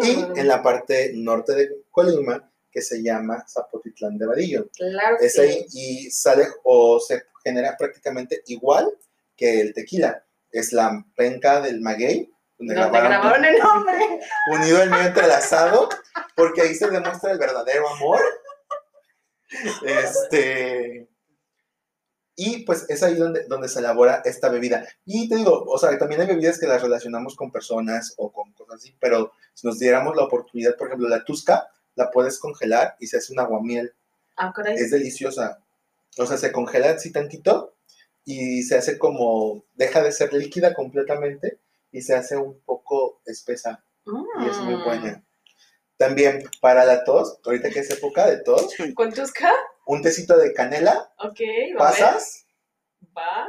y 0.02 0.38
en 0.38 0.46
la 0.46 0.62
parte 0.62 1.12
norte 1.16 1.54
de 1.54 1.82
Colima, 1.90 2.51
que 2.72 2.80
se 2.80 3.02
llama 3.02 3.44
Zapotitlán 3.46 4.16
de 4.16 4.26
Vadillo. 4.26 4.68
Claro. 4.74 5.18
Es 5.20 5.38
ahí 5.38 5.66
y 5.72 6.10
sale 6.10 6.46
o 6.64 6.98
se 6.98 7.24
genera 7.44 7.76
prácticamente 7.76 8.42
igual 8.46 8.90
que 9.36 9.60
el 9.60 9.74
tequila. 9.74 10.24
Es 10.50 10.72
la 10.72 11.04
penca 11.14 11.60
del 11.60 11.80
maguey. 11.80 12.30
Donde, 12.58 12.74
grabaron, 12.74 13.44
el 13.44 13.58
nombre. 13.58 14.20
Unido 14.52 14.82
el 14.82 14.90
medio 14.90 15.08
entrelazado, 15.08 15.88
porque 16.36 16.62
ahí 16.62 16.74
se 16.74 16.88
demuestra 16.88 17.32
el 17.32 17.38
verdadero 17.38 17.88
amor. 17.88 18.20
Este. 19.84 21.08
Y 22.34 22.64
pues 22.64 22.88
es 22.88 23.02
ahí 23.02 23.14
donde, 23.16 23.44
donde 23.44 23.68
se 23.68 23.80
elabora 23.80 24.22
esta 24.24 24.48
bebida. 24.48 24.86
Y 25.04 25.28
te 25.28 25.36
digo, 25.36 25.64
o 25.66 25.78
sea, 25.78 25.96
también 25.98 26.20
hay 26.20 26.26
bebidas 26.26 26.58
que 26.58 26.66
las 26.66 26.80
relacionamos 26.80 27.36
con 27.36 27.50
personas 27.50 28.14
o 28.16 28.32
con 28.32 28.52
cosas 28.52 28.76
así, 28.76 28.96
pero 28.98 29.32
si 29.52 29.66
nos 29.66 29.78
diéramos 29.78 30.16
la 30.16 30.24
oportunidad, 30.24 30.76
por 30.76 30.86
ejemplo, 30.86 31.08
la 31.08 31.24
Tusca, 31.24 31.68
la 31.94 32.10
puedes 32.10 32.38
congelar 32.38 32.96
y 33.00 33.06
se 33.06 33.18
hace 33.18 33.32
un 33.32 33.40
aguamiel. 33.40 33.94
Ah, 34.36 34.52
es 34.74 34.90
deliciosa. 34.90 35.62
O 36.18 36.26
sea, 36.26 36.36
se 36.36 36.52
congela 36.52 36.90
así 36.90 37.10
tantito 37.10 37.74
y 38.24 38.62
se 38.62 38.76
hace 38.76 38.98
como, 38.98 39.64
deja 39.74 40.02
de 40.02 40.12
ser 40.12 40.32
líquida 40.32 40.74
completamente 40.74 41.58
y 41.90 42.02
se 42.02 42.14
hace 42.14 42.36
un 42.36 42.60
poco 42.60 43.20
espesa. 43.26 43.84
Y 44.06 44.48
es 44.48 44.58
muy 44.58 44.74
buena. 44.82 45.22
También 45.96 46.42
para 46.60 46.84
la 46.84 47.04
tos, 47.04 47.38
ahorita 47.44 47.70
que 47.70 47.80
es 47.80 47.90
época 47.90 48.26
de 48.26 48.38
tos. 48.38 48.74
¿Con 48.94 49.12
tusca? 49.12 49.52
Un 49.86 50.02
tecito 50.02 50.36
de 50.36 50.52
canela. 50.52 51.12
Ok, 51.18 51.40
va 51.76 51.90
Pasas. 51.90 52.46
Va. 53.16 53.48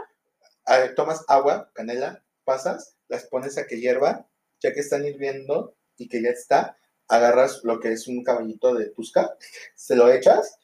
tomas 0.95 1.23
agua, 1.27 1.71
canela, 1.73 2.23
pasas, 2.43 2.95
las 3.07 3.25
pones 3.25 3.57
a 3.57 3.65
que 3.65 3.79
hierva, 3.79 4.27
ya 4.59 4.73
que 4.73 4.81
están 4.81 5.05
hirviendo 5.05 5.75
y 5.97 6.07
que 6.07 6.21
ya 6.21 6.29
está, 6.29 6.77
agarras 7.07 7.63
lo 7.63 7.79
que 7.79 7.91
es 7.91 8.07
un 8.07 8.23
caballito 8.23 8.73
de 8.73 8.89
tusca, 8.89 9.35
se 9.75 9.95
lo 9.95 10.11
echas, 10.11 10.57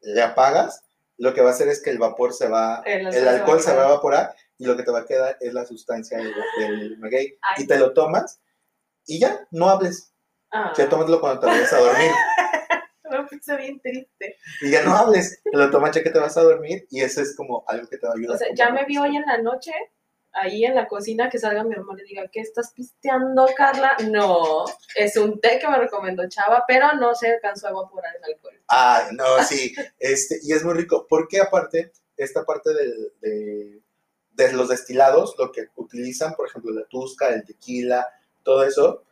le 0.00 0.22
apagas, 0.22 0.84
lo 1.16 1.32
que 1.32 1.40
va 1.40 1.50
a 1.50 1.52
hacer 1.52 1.68
es 1.68 1.82
que 1.82 1.90
el 1.90 1.98
vapor 1.98 2.32
se 2.32 2.48
va, 2.48 2.82
el, 2.84 3.28
alcohol 3.28 3.60
se 3.60 3.74
va 3.74 3.84
a 3.84 3.86
evaporar 3.86 4.34
y 4.58 4.66
lo 4.66 4.76
que 4.76 4.82
te 4.82 4.90
va 4.90 5.00
a 5.00 5.06
quedar 5.06 5.36
es 5.40 5.52
la 5.52 5.64
sustancia 5.64 6.18
del, 6.18 6.98
maguey. 6.98 7.38
Y 7.56 7.66
te 7.66 7.78
lo 7.78 7.92
tomas 7.92 8.40
y 9.06 9.20
ya, 9.20 9.46
no 9.50 9.68
hables. 9.68 10.12
Ah. 10.50 10.72
Ya 10.76 10.88
tómatelo 10.88 11.20
cuando 11.20 11.40
te 11.40 11.46
vayas 11.46 11.72
a 11.72 11.78
dormir. 11.78 12.10
Me 13.10 13.22
puse 13.24 13.56
bien 13.56 13.80
triste. 13.80 14.36
Y 14.62 14.70
ya 14.70 14.82
no 14.82 14.96
hables, 14.96 15.40
te 15.42 15.56
lo 15.56 15.70
tomas 15.70 15.94
ya 15.94 16.02
que 16.02 16.10
te 16.10 16.18
vas 16.18 16.36
a 16.36 16.42
dormir 16.42 16.86
y 16.90 17.00
eso 17.00 17.20
es 17.20 17.36
como 17.36 17.64
algo 17.68 17.86
que 17.88 17.98
te 17.98 18.06
va 18.06 18.12
a 18.12 18.16
ayudar. 18.16 18.36
O 18.36 18.38
sea, 18.38 18.48
ya 18.54 18.70
me 18.70 18.84
vi 18.84 18.98
hoy 18.98 19.16
en 19.16 19.24
la 19.26 19.38
noche 19.38 19.72
ahí 20.34 20.64
en 20.64 20.74
la 20.74 20.88
cocina 20.88 21.30
que 21.30 21.38
salga 21.38 21.64
mi 21.64 21.74
hermano 21.74 22.00
y 22.00 22.08
diga, 22.08 22.28
¿qué 22.28 22.40
estás 22.40 22.72
pisteando, 22.72 23.46
Carla? 23.56 23.96
No, 24.10 24.64
es 24.94 25.16
un 25.16 25.40
té 25.40 25.58
que 25.60 25.68
me 25.68 25.78
recomendó 25.78 26.28
Chava, 26.28 26.64
pero 26.66 26.92
no 26.94 27.14
se 27.14 27.28
alcanzó 27.28 27.68
a 27.68 27.70
evaporar 27.70 28.14
el 28.16 28.34
alcohol. 28.34 28.60
Ah, 28.68 29.08
no, 29.12 29.42
sí, 29.44 29.74
este, 29.98 30.38
y 30.42 30.52
es 30.52 30.64
muy 30.64 30.74
rico, 30.74 31.06
porque 31.08 31.40
aparte, 31.40 31.92
esta 32.16 32.44
parte 32.44 32.70
de, 32.74 33.80
de 34.32 34.52
los 34.52 34.68
destilados, 34.68 35.34
lo 35.38 35.52
que 35.52 35.68
utilizan, 35.76 36.34
por 36.34 36.48
ejemplo, 36.48 36.72
la 36.72 36.84
tusca, 36.86 37.28
el 37.28 37.44
tequila, 37.44 38.06
todo 38.42 38.64
eso, 38.64 39.04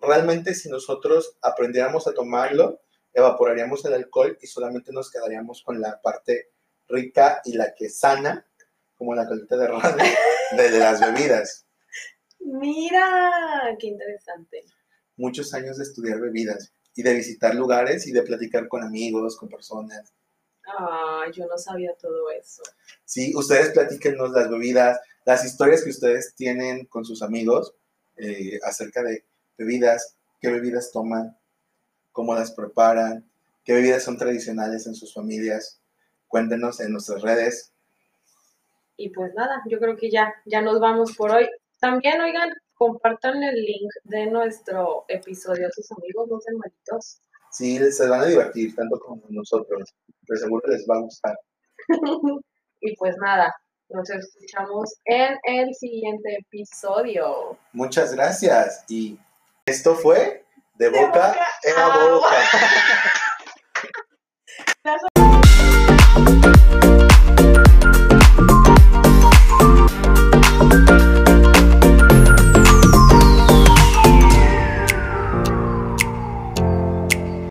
realmente 0.00 0.54
si 0.54 0.68
nosotros 0.68 1.36
aprendiéramos 1.42 2.06
a 2.06 2.14
tomarlo, 2.14 2.80
evaporaríamos 3.12 3.84
el 3.84 3.94
alcohol 3.94 4.38
y 4.40 4.46
solamente 4.46 4.92
nos 4.92 5.10
quedaríamos 5.10 5.62
con 5.62 5.80
la 5.80 6.00
parte 6.00 6.50
rica 6.88 7.42
y 7.44 7.54
la 7.54 7.74
que 7.74 7.90
sana, 7.90 8.46
como 8.98 9.14
la 9.14 9.26
colita 9.26 9.56
de 9.56 9.68
radio 9.68 9.96
de 10.56 10.78
las 10.78 11.00
bebidas. 11.00 11.64
Mira, 12.40 13.76
qué 13.78 13.86
interesante. 13.86 14.64
Muchos 15.16 15.54
años 15.54 15.78
de 15.78 15.84
estudiar 15.84 16.20
bebidas 16.20 16.72
y 16.94 17.02
de 17.02 17.14
visitar 17.14 17.54
lugares 17.54 18.06
y 18.06 18.12
de 18.12 18.22
platicar 18.22 18.68
con 18.68 18.82
amigos, 18.82 19.36
con 19.36 19.48
personas. 19.48 20.12
Ah, 20.66 21.24
yo 21.32 21.46
no 21.46 21.56
sabía 21.56 21.94
todo 21.94 22.30
eso. 22.30 22.62
Sí, 23.04 23.32
ustedes 23.34 23.70
platíquenos 23.70 24.32
las 24.32 24.50
bebidas, 24.50 25.00
las 25.24 25.44
historias 25.44 25.82
que 25.82 25.90
ustedes 25.90 26.34
tienen 26.34 26.86
con 26.86 27.04
sus 27.04 27.22
amigos 27.22 27.74
eh, 28.16 28.58
acerca 28.64 29.02
de 29.02 29.24
bebidas, 29.56 30.16
qué 30.40 30.50
bebidas 30.50 30.90
toman, 30.92 31.38
cómo 32.12 32.34
las 32.34 32.52
preparan, 32.52 33.28
qué 33.64 33.74
bebidas 33.74 34.02
son 34.02 34.18
tradicionales 34.18 34.86
en 34.86 34.94
sus 34.94 35.14
familias. 35.14 35.80
Cuéntenos 36.26 36.80
en 36.80 36.92
nuestras 36.92 37.22
redes, 37.22 37.72
y 38.98 39.10
pues 39.10 39.32
nada, 39.34 39.62
yo 39.66 39.78
creo 39.78 39.96
que 39.96 40.10
ya, 40.10 40.34
ya 40.44 40.60
nos 40.60 40.80
vamos 40.80 41.16
por 41.16 41.30
hoy. 41.30 41.48
También, 41.80 42.20
oigan, 42.20 42.50
compartan 42.74 43.42
el 43.44 43.54
link 43.54 43.90
de 44.02 44.26
nuestro 44.26 45.04
episodio 45.06 45.68
a 45.68 45.70
sus 45.70 45.90
amigos, 45.92 46.28
no 46.28 46.40
sean 46.40 46.58
malitos. 46.58 47.20
Sí, 47.52 47.78
se 47.92 48.08
van 48.08 48.22
a 48.22 48.26
divertir 48.26 48.74
tanto 48.74 48.98
como 48.98 49.22
nosotros. 49.30 49.94
Pero 50.26 50.40
seguro 50.40 50.68
les 50.68 50.84
va 50.90 50.96
a 50.96 51.00
gustar. 51.00 51.38
y 52.80 52.96
pues 52.96 53.16
nada, 53.18 53.54
nos 53.88 54.10
escuchamos 54.10 54.92
en 55.04 55.38
el 55.44 55.72
siguiente 55.76 56.38
episodio. 56.40 57.56
Muchas 57.72 58.12
gracias. 58.14 58.84
Y 58.88 59.16
esto 59.64 59.94
fue 59.94 60.44
De 60.74 60.90
Boca, 60.90 61.36
en 61.62 62.10
boca. 62.10 62.28